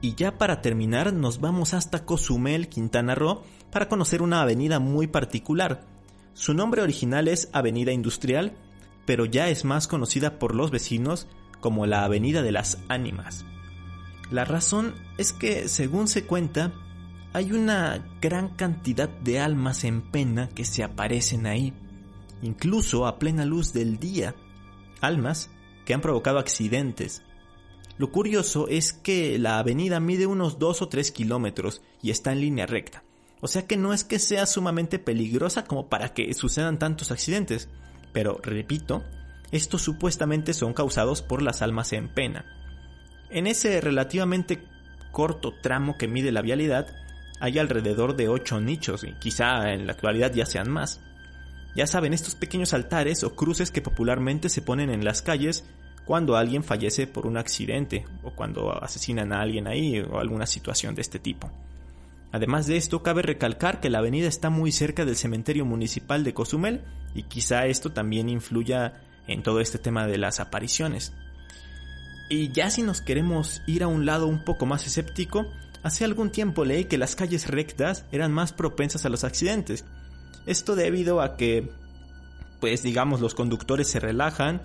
Y 0.00 0.16
ya 0.16 0.38
para 0.38 0.60
terminar 0.60 1.12
nos 1.12 1.40
vamos 1.40 1.72
hasta 1.72 2.04
Cozumel, 2.04 2.68
Quintana 2.68 3.14
Roo, 3.14 3.44
para 3.70 3.88
conocer 3.88 4.22
una 4.22 4.42
avenida 4.42 4.80
muy 4.80 5.06
particular. 5.06 5.86
Su 6.34 6.52
nombre 6.52 6.82
original 6.82 7.28
es 7.28 7.48
Avenida 7.52 7.92
Industrial, 7.92 8.56
pero 9.04 9.24
ya 9.24 9.48
es 9.50 9.64
más 9.64 9.86
conocida 9.86 10.40
por 10.40 10.56
los 10.56 10.72
vecinos 10.72 11.28
como 11.66 11.84
la 11.84 12.04
Avenida 12.04 12.42
de 12.42 12.52
las 12.52 12.78
Ánimas. 12.86 13.44
La 14.30 14.44
razón 14.44 14.94
es 15.18 15.32
que, 15.32 15.66
según 15.66 16.06
se 16.06 16.24
cuenta, 16.24 16.72
hay 17.32 17.50
una 17.50 18.06
gran 18.20 18.50
cantidad 18.50 19.08
de 19.08 19.40
almas 19.40 19.82
en 19.82 20.00
pena 20.00 20.48
que 20.48 20.64
se 20.64 20.84
aparecen 20.84 21.44
ahí, 21.44 21.72
incluso 22.40 23.04
a 23.04 23.18
plena 23.18 23.44
luz 23.44 23.72
del 23.72 23.98
día. 23.98 24.36
Almas 25.00 25.50
que 25.84 25.92
han 25.92 26.00
provocado 26.00 26.38
accidentes. 26.38 27.24
Lo 27.98 28.12
curioso 28.12 28.68
es 28.68 28.92
que 28.92 29.36
la 29.40 29.58
avenida 29.58 29.98
mide 29.98 30.26
unos 30.26 30.60
2 30.60 30.82
o 30.82 30.88
3 30.88 31.10
kilómetros 31.10 31.82
y 32.00 32.12
está 32.12 32.30
en 32.30 32.42
línea 32.42 32.66
recta. 32.66 33.02
O 33.40 33.48
sea 33.48 33.66
que 33.66 33.76
no 33.76 33.92
es 33.92 34.04
que 34.04 34.20
sea 34.20 34.46
sumamente 34.46 35.00
peligrosa 35.00 35.64
como 35.64 35.88
para 35.88 36.14
que 36.14 36.32
sucedan 36.32 36.78
tantos 36.78 37.10
accidentes. 37.10 37.68
Pero, 38.12 38.38
repito, 38.40 39.02
estos 39.52 39.82
supuestamente 39.82 40.54
son 40.54 40.74
causados 40.74 41.22
por 41.22 41.42
las 41.42 41.62
almas 41.62 41.92
en 41.92 42.08
pena. 42.08 42.44
En 43.30 43.46
ese 43.46 43.80
relativamente 43.80 44.62
corto 45.12 45.54
tramo 45.54 45.96
que 45.96 46.08
mide 46.08 46.32
la 46.32 46.42
vialidad, 46.42 46.86
hay 47.40 47.58
alrededor 47.58 48.16
de 48.16 48.28
8 48.28 48.60
nichos, 48.60 49.04
y 49.04 49.12
quizá 49.14 49.72
en 49.72 49.86
la 49.86 49.92
actualidad 49.92 50.32
ya 50.32 50.46
sean 50.46 50.70
más. 50.70 51.00
Ya 51.74 51.86
saben, 51.86 52.14
estos 52.14 52.34
pequeños 52.34 52.72
altares 52.72 53.22
o 53.24 53.34
cruces 53.34 53.70
que 53.70 53.82
popularmente 53.82 54.48
se 54.48 54.62
ponen 54.62 54.90
en 54.90 55.04
las 55.04 55.22
calles 55.22 55.64
cuando 56.06 56.36
alguien 56.36 56.62
fallece 56.62 57.06
por 57.06 57.26
un 57.26 57.36
accidente 57.36 58.06
o 58.22 58.30
cuando 58.30 58.72
asesinan 58.82 59.32
a 59.32 59.40
alguien 59.40 59.66
ahí 59.66 60.00
o 60.00 60.18
alguna 60.18 60.46
situación 60.46 60.94
de 60.94 61.02
este 61.02 61.18
tipo. 61.18 61.50
Además 62.32 62.66
de 62.66 62.76
esto, 62.76 63.02
cabe 63.02 63.22
recalcar 63.22 63.80
que 63.80 63.90
la 63.90 63.98
avenida 63.98 64.28
está 64.28 64.48
muy 64.48 64.72
cerca 64.72 65.04
del 65.04 65.16
cementerio 65.16 65.64
municipal 65.64 66.24
de 66.24 66.32
Cozumel 66.32 66.82
y 67.14 67.24
quizá 67.24 67.66
esto 67.66 67.92
también 67.92 68.28
influya 68.28 69.02
en 69.26 69.42
todo 69.42 69.60
este 69.60 69.78
tema 69.78 70.06
de 70.06 70.18
las 70.18 70.40
apariciones. 70.40 71.12
Y 72.28 72.50
ya 72.52 72.70
si 72.70 72.82
nos 72.82 73.00
queremos 73.00 73.62
ir 73.66 73.82
a 73.82 73.88
un 73.88 74.06
lado 74.06 74.26
un 74.26 74.44
poco 74.44 74.66
más 74.66 74.86
escéptico, 74.86 75.46
hace 75.82 76.04
algún 76.04 76.30
tiempo 76.30 76.64
leí 76.64 76.84
que 76.84 76.98
las 76.98 77.14
calles 77.14 77.48
rectas 77.48 78.04
eran 78.10 78.32
más 78.32 78.52
propensas 78.52 79.04
a 79.06 79.08
los 79.08 79.24
accidentes. 79.24 79.84
Esto 80.46 80.74
debido 80.74 81.20
a 81.20 81.36
que, 81.36 81.70
pues 82.60 82.82
digamos, 82.82 83.20
los 83.20 83.34
conductores 83.34 83.88
se 83.88 84.00
relajan, 84.00 84.62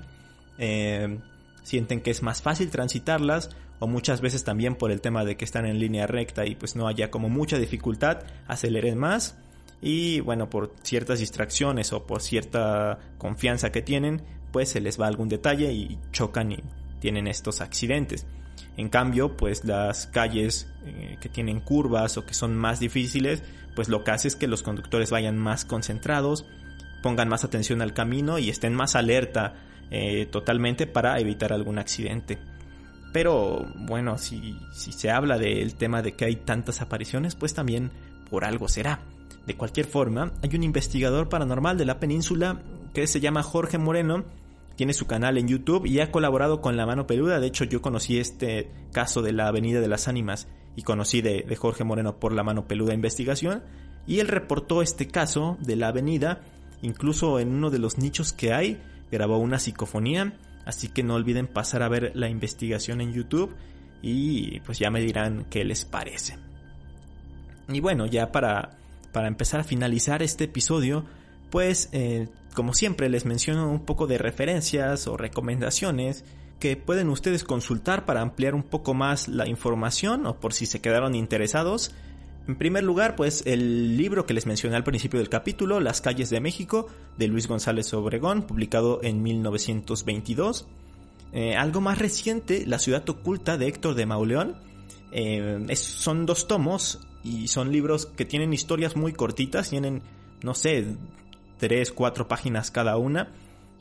eh, 0.57 1.19
sienten 1.63 2.01
que 2.01 2.11
es 2.11 2.23
más 2.23 2.41
fácil 2.41 2.69
transitarlas 2.69 3.49
o 3.79 3.87
muchas 3.87 4.21
veces 4.21 4.43
también 4.43 4.75
por 4.75 4.91
el 4.91 5.01
tema 5.01 5.25
de 5.25 5.37
que 5.37 5.45
están 5.45 5.65
en 5.65 5.79
línea 5.79 6.07
recta 6.07 6.45
y 6.45 6.55
pues 6.55 6.75
no 6.75 6.87
haya 6.87 7.09
como 7.09 7.29
mucha 7.29 7.57
dificultad, 7.57 8.19
aceleren 8.47 8.97
más 8.97 9.37
y 9.81 10.19
bueno, 10.19 10.49
por 10.49 10.73
ciertas 10.83 11.19
distracciones 11.19 11.91
o 11.91 12.05
por 12.05 12.21
cierta 12.21 12.99
confianza 13.17 13.71
que 13.71 13.81
tienen, 13.81 14.21
pues 14.51 14.69
se 14.69 14.81
les 14.81 14.99
va 14.99 15.07
algún 15.07 15.29
detalle 15.29 15.71
y 15.71 15.99
chocan 16.11 16.51
y 16.51 16.63
tienen 16.99 17.27
estos 17.27 17.61
accidentes. 17.61 18.25
En 18.77 18.89
cambio, 18.89 19.35
pues 19.35 19.65
las 19.65 20.07
calles 20.07 20.71
eh, 20.85 21.17
que 21.19 21.29
tienen 21.29 21.59
curvas 21.59 22.17
o 22.17 22.25
que 22.25 22.33
son 22.33 22.55
más 22.55 22.79
difíciles, 22.79 23.43
pues 23.75 23.89
lo 23.89 24.03
que 24.03 24.11
hace 24.11 24.27
es 24.27 24.35
que 24.35 24.47
los 24.47 24.63
conductores 24.63 25.11
vayan 25.11 25.37
más 25.37 25.65
concentrados, 25.65 26.45
pongan 27.03 27.27
más 27.27 27.43
atención 27.43 27.81
al 27.81 27.93
camino 27.93 28.39
y 28.39 28.49
estén 28.49 28.73
más 28.73 28.95
alerta 28.95 29.55
eh, 29.89 30.25
totalmente 30.25 30.87
para 30.87 31.19
evitar 31.19 31.51
algún 31.53 31.79
accidente. 31.79 32.37
Pero 33.11 33.67
bueno, 33.75 34.17
si, 34.17 34.57
si 34.73 34.93
se 34.93 35.11
habla 35.11 35.37
del 35.37 35.75
tema 35.75 36.01
de 36.01 36.13
que 36.13 36.25
hay 36.25 36.37
tantas 36.37 36.81
apariciones, 36.81 37.35
pues 37.35 37.53
también 37.53 37.91
por 38.29 38.45
algo 38.45 38.69
será. 38.69 39.01
De 39.45 39.57
cualquier 39.57 39.85
forma, 39.85 40.31
hay 40.41 40.55
un 40.55 40.63
investigador 40.63 41.27
paranormal 41.27 41.77
de 41.77 41.85
la 41.85 41.99
península 41.99 42.61
que 42.93 43.07
se 43.07 43.19
llama 43.19 43.43
Jorge 43.43 43.77
Moreno, 43.77 44.23
tiene 44.75 44.93
su 44.93 45.05
canal 45.07 45.37
en 45.37 45.47
YouTube 45.47 45.85
y 45.85 45.99
ha 45.99 46.11
colaborado 46.11 46.61
con 46.61 46.77
La 46.77 46.85
Mano 46.85 47.07
Peluda. 47.07 47.39
De 47.39 47.47
hecho, 47.47 47.65
yo 47.65 47.81
conocí 47.81 48.17
este 48.17 48.71
caso 48.91 49.21
de 49.21 49.33
la 49.33 49.47
Avenida 49.47 49.81
de 49.81 49.87
las 49.87 50.07
Ánimas 50.07 50.47
y 50.75 50.83
conocí 50.83 51.21
de, 51.21 51.45
Jorge 51.55 51.83
Moreno 51.83 52.19
por 52.19 52.33
La 52.33 52.43
Mano 52.43 52.67
Peluda 52.67 52.93
Investigación. 52.93 53.63
Y 54.07 54.19
él 54.19 54.27
reportó 54.27 54.81
este 54.81 55.07
caso 55.07 55.57
de 55.59 55.75
la 55.75 55.89
avenida, 55.89 56.41
incluso 56.81 57.39
en 57.39 57.53
uno 57.53 57.69
de 57.69 57.77
los 57.77 57.99
nichos 57.99 58.33
que 58.33 58.51
hay, 58.51 58.81
grabó 59.11 59.37
una 59.37 59.59
psicofonía 59.59 60.33
Así 60.65 60.87
que 60.89 61.03
no 61.03 61.15
olviden 61.15 61.47
pasar 61.47 61.83
a 61.83 61.89
ver 61.89 62.11
la 62.15 62.29
investigación 62.29 63.01
en 63.01 63.13
YouTube 63.13 63.55
y 64.01 64.59
pues 64.61 64.79
ya 64.79 64.89
me 64.89 65.01
dirán 65.01 65.45
qué 65.49 65.63
les 65.63 65.85
parece. 65.85 66.37
Y 67.67 67.79
bueno, 67.79 68.05
ya 68.05 68.31
para, 68.31 68.77
para 69.11 69.27
empezar 69.27 69.61
a 69.61 69.63
finalizar 69.63 70.21
este 70.21 70.45
episodio, 70.45 71.05
pues 71.49 71.89
eh, 71.91 72.29
como 72.53 72.73
siempre 72.73 73.09
les 73.09 73.25
menciono 73.25 73.69
un 73.69 73.85
poco 73.85 74.07
de 74.07 74.17
referencias 74.17 75.07
o 75.07 75.17
recomendaciones 75.17 76.25
que 76.59 76.77
pueden 76.77 77.09
ustedes 77.09 77.43
consultar 77.43 78.05
para 78.05 78.21
ampliar 78.21 78.53
un 78.53 78.63
poco 78.63 78.93
más 78.93 79.27
la 79.27 79.47
información 79.47 80.25
o 80.25 80.39
por 80.39 80.53
si 80.53 80.65
se 80.65 80.81
quedaron 80.81 81.15
interesados 81.15 81.93
en 82.47 82.55
primer 82.55 82.83
lugar, 82.83 83.15
pues 83.15 83.43
el 83.45 83.97
libro 83.97 84.25
que 84.25 84.33
les 84.33 84.45
mencioné 84.45 84.75
al 84.75 84.83
principio 84.83 85.19
del 85.19 85.29
capítulo, 85.29 85.79
Las 85.79 86.01
calles 86.01 86.29
de 86.29 86.41
México, 86.41 86.87
de 87.17 87.27
Luis 87.27 87.47
González 87.47 87.93
Obregón, 87.93 88.43
publicado 88.43 88.99
en 89.03 89.21
1922. 89.21 90.67
Eh, 91.33 91.55
algo 91.55 91.81
más 91.81 91.99
reciente, 91.99 92.65
La 92.65 92.79
ciudad 92.79 93.07
oculta 93.07 93.57
de 93.57 93.67
Héctor 93.67 93.95
de 93.95 94.05
Mauleón. 94.05 94.57
Eh, 95.11 95.65
son 95.75 96.25
dos 96.25 96.47
tomos 96.47 96.99
y 97.23 97.47
son 97.47 97.71
libros 97.71 98.07
que 98.07 98.25
tienen 98.25 98.53
historias 98.53 98.95
muy 98.95 99.13
cortitas, 99.13 99.69
tienen, 99.69 100.01
no 100.41 100.55
sé, 100.55 100.97
tres, 101.61 101.91
cuatro 101.91 102.27
páginas 102.27 102.71
cada 102.71 102.97
una 102.97 103.29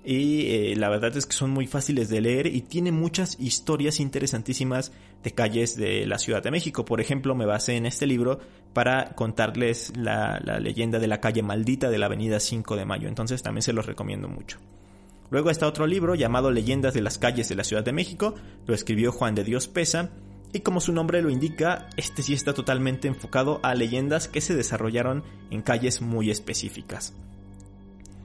y 0.05 0.49
eh, 0.49 0.77
la 0.77 0.91
verdad 0.91 1.17
es 1.17 1.25
que 1.25 1.33
son 1.33 1.51
muy 1.51 1.67
fáciles 1.67 2.11
de 2.11 2.21
leer 2.21 2.47
y 2.47 2.61
tiene 2.61 2.93
muchas 2.93 3.41
historias 3.41 4.01
interesantísimas 4.01 4.93
de 5.23 5.33
calles 5.33 5.77
de 5.77 6.07
la 6.07 6.19
Ciudad 6.19 6.43
de 6.43 6.51
México. 6.51 6.85
Por 6.85 7.01
ejemplo, 7.01 7.35
me 7.35 7.47
basé 7.47 7.77
en 7.77 7.87
este 7.87 8.07
libro 8.07 8.39
para 8.75 9.15
contarles 9.15 9.95
la, 9.97 10.41
la 10.45 10.61
leyenda 10.61 10.99
de 10.99 11.07
la 11.07 11.21
calle 11.21 11.43
maldita 11.43 11.89
de 11.89 11.97
la 11.97 12.07
avenida 12.07 12.39
5 12.39 12.77
de 12.77 12.85
Mayo, 12.85 13.09
entonces 13.09 13.43
también 13.43 13.63
se 13.63 13.73
los 13.73 13.87
recomiendo 13.87 14.29
mucho. 14.29 14.59
Luego 15.31 15.49
está 15.49 15.67
otro 15.67 15.87
libro 15.87 16.15
llamado 16.15 16.51
Leyendas 16.51 16.93
de 16.93 17.01
las 17.01 17.17
calles 17.17 17.49
de 17.49 17.55
la 17.55 17.65
Ciudad 17.65 17.85
de 17.85 17.93
México, 17.93 18.35
lo 18.67 18.75
escribió 18.75 19.11
Juan 19.11 19.35
de 19.35 19.45
Dios 19.45 19.69
Pesa, 19.69 20.11
y 20.53 20.61
como 20.61 20.81
su 20.81 20.93
nombre 20.93 21.23
lo 21.23 21.31
indica, 21.31 21.89
este 21.97 22.23
sí 22.23 22.35
está 22.35 22.53
totalmente 22.53 23.09
enfocado 23.09 23.61
a 23.63 23.75
leyendas 23.75 24.29
que 24.29 24.43
se 24.43 24.55
desarrollaron 24.55 25.23
en 25.51 25.63
calles 25.63 26.03
muy 26.03 26.31
específicas. 26.31 27.15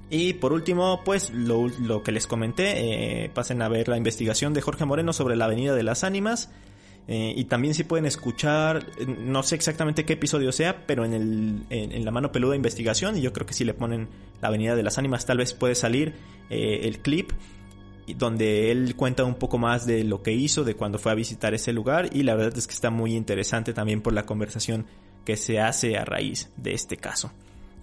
Y 0.09 0.33
por 0.33 0.53
último, 0.53 1.01
pues 1.03 1.31
lo, 1.31 2.03
que 2.03 2.11
les 2.11 2.27
comenté, 2.27 3.23
eh, 3.23 3.29
pasen 3.33 3.61
a 3.61 3.69
ver 3.69 3.87
la 3.87 3.97
investigación 3.97 4.53
de 4.53 4.61
Jorge 4.61 4.85
Moreno 4.85 5.13
sobre 5.13 5.35
la 5.35 5.45
Avenida 5.45 5.73
de 5.73 5.83
las 5.83 6.03
Ánimas. 6.03 6.49
Eh, 7.07 7.33
y 7.35 7.45
también 7.45 7.73
si 7.73 7.83
pueden 7.83 8.05
escuchar, 8.05 8.85
eh, 8.99 9.05
no 9.05 9.43
sé 9.43 9.55
exactamente 9.55 10.05
qué 10.05 10.13
episodio 10.13 10.51
sea, 10.51 10.85
pero 10.87 11.05
en, 11.05 11.65
la 12.03 12.11
mano 12.11 12.31
peluda 12.31 12.55
investigación, 12.55 13.17
y 13.17 13.21
yo 13.21 13.33
creo 13.33 13.45
que 13.45 13.53
si 13.53 13.63
le 13.63 13.73
ponen 13.73 14.07
la 14.41 14.47
Avenida 14.47 14.75
de 14.75 14.83
las 14.83 14.97
Ánimas, 14.97 15.25
tal 15.25 15.37
vez 15.37 15.53
puede 15.53 15.75
salir 15.75 16.15
el 16.49 16.99
clip 16.99 17.31
donde 18.17 18.71
él 18.71 18.95
cuenta 18.95 19.23
un 19.23 19.35
poco 19.35 19.57
más 19.57 19.87
de 19.87 20.03
lo 20.03 20.21
que 20.21 20.31
hizo, 20.31 20.63
de 20.63 20.75
cuando 20.75 20.99
fue 20.99 21.11
a 21.11 21.15
visitar 21.15 21.55
ese 21.55 21.73
lugar, 21.73 22.09
y 22.13 22.23
la 22.23 22.35
verdad 22.35 22.57
es 22.57 22.67
que 22.67 22.73
está 22.73 22.91
muy 22.91 23.15
interesante 23.15 23.73
también 23.73 24.01
por 24.01 24.13
la 24.13 24.25
conversación 24.27 24.85
que 25.25 25.37
se 25.37 25.59
hace 25.59 25.97
a 25.97 26.05
raíz 26.05 26.51
de 26.55 26.73
este 26.73 26.97
caso. 26.97 27.31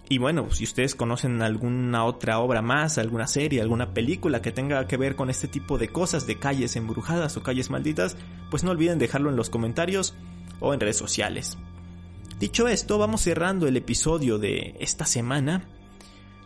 Y 0.09 0.19
bueno, 0.19 0.51
si 0.51 0.65
ustedes 0.65 0.95
conocen 0.95 1.41
alguna 1.41 2.05
otra 2.05 2.39
obra 2.39 2.61
más, 2.61 2.99
alguna 2.99 3.27
serie, 3.27 3.63
alguna 3.63 3.95
película 3.95 4.43
que 4.43 4.53
tenga 4.53 4.87
que 4.87 4.97
ver 4.97 5.17
con 5.17 5.31
este 5.31 5.49
tipo 5.49 5.79
de 5.79 5.89
cosas, 5.89 6.27
de 6.27 6.39
calles 6.39 6.77
embrujadas 6.77 7.37
o 7.37 7.43
calles 7.43 7.71
malditas, 7.71 8.17
pues 8.51 8.63
no 8.65 8.73
olviden 8.73 8.99
dejarlo 8.99 9.31
en 9.31 9.37
los 9.37 9.49
comentarios 9.49 10.15
o 10.61 10.75
en 10.75 10.81
redes 10.81 10.97
sociales. 10.97 11.57
Dicho 12.39 12.69
esto, 12.69 12.99
vamos 12.99 13.23
cerrando 13.23 13.69
el 13.69 13.77
episodio 13.77 14.39
de 14.39 14.75
esta 14.81 15.07
semana. 15.07 15.69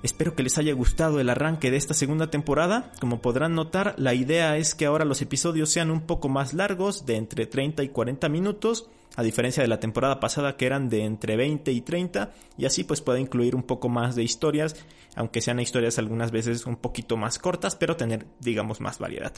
Espero 0.06 0.36
que 0.36 0.44
les 0.44 0.56
haya 0.56 0.72
gustado 0.72 1.18
el 1.18 1.28
arranque 1.28 1.72
de 1.72 1.78
esta 1.78 1.92
segunda 1.92 2.30
temporada. 2.30 2.92
Como 3.00 3.20
podrán 3.20 3.56
notar, 3.56 3.96
la 3.98 4.14
idea 4.14 4.56
es 4.56 4.76
que 4.76 4.86
ahora 4.86 5.04
los 5.04 5.20
episodios 5.20 5.70
sean 5.70 5.90
un 5.90 6.02
poco 6.02 6.28
más 6.28 6.54
largos, 6.54 7.06
de 7.06 7.16
entre 7.16 7.46
30 7.46 7.82
y 7.82 7.88
40 7.88 8.28
minutos, 8.28 8.88
a 9.16 9.24
diferencia 9.24 9.64
de 9.64 9.68
la 9.68 9.80
temporada 9.80 10.20
pasada 10.20 10.56
que 10.56 10.64
eran 10.64 10.88
de 10.88 11.02
entre 11.02 11.36
20 11.36 11.72
y 11.72 11.80
30, 11.80 12.30
y 12.56 12.66
así 12.66 12.84
pues 12.84 13.00
pueda 13.00 13.18
incluir 13.18 13.56
un 13.56 13.64
poco 13.64 13.88
más 13.88 14.14
de 14.14 14.22
historias, 14.22 14.76
aunque 15.16 15.40
sean 15.40 15.58
historias 15.58 15.98
algunas 15.98 16.30
veces 16.30 16.66
un 16.66 16.76
poquito 16.76 17.16
más 17.16 17.40
cortas, 17.40 17.74
pero 17.74 17.96
tener 17.96 18.26
digamos 18.38 18.80
más 18.80 19.00
variedad. 19.00 19.32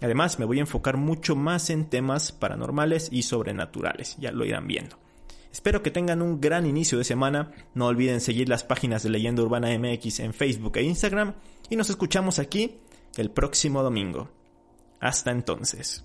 Además 0.00 0.40
me 0.40 0.44
voy 0.44 0.58
a 0.58 0.62
enfocar 0.62 0.96
mucho 0.96 1.36
más 1.36 1.70
en 1.70 1.84
temas 1.84 2.32
paranormales 2.32 3.10
y 3.12 3.22
sobrenaturales, 3.22 4.16
ya 4.18 4.32
lo 4.32 4.44
irán 4.44 4.66
viendo. 4.66 4.96
Espero 5.52 5.82
que 5.82 5.90
tengan 5.90 6.22
un 6.22 6.40
gran 6.40 6.66
inicio 6.66 6.96
de 6.98 7.04
semana, 7.04 7.52
no 7.74 7.86
olviden 7.86 8.20
seguir 8.20 8.48
las 8.48 8.64
páginas 8.64 9.02
de 9.02 9.10
Leyenda 9.10 9.42
Urbana 9.42 9.76
MX 9.76 10.20
en 10.20 10.32
Facebook 10.32 10.76
e 10.76 10.82
Instagram, 10.82 11.34
y 11.68 11.76
nos 11.76 11.90
escuchamos 11.90 12.38
aquí 12.38 12.78
el 13.16 13.30
próximo 13.30 13.82
domingo. 13.82 14.30
Hasta 15.00 15.30
entonces. 15.30 16.04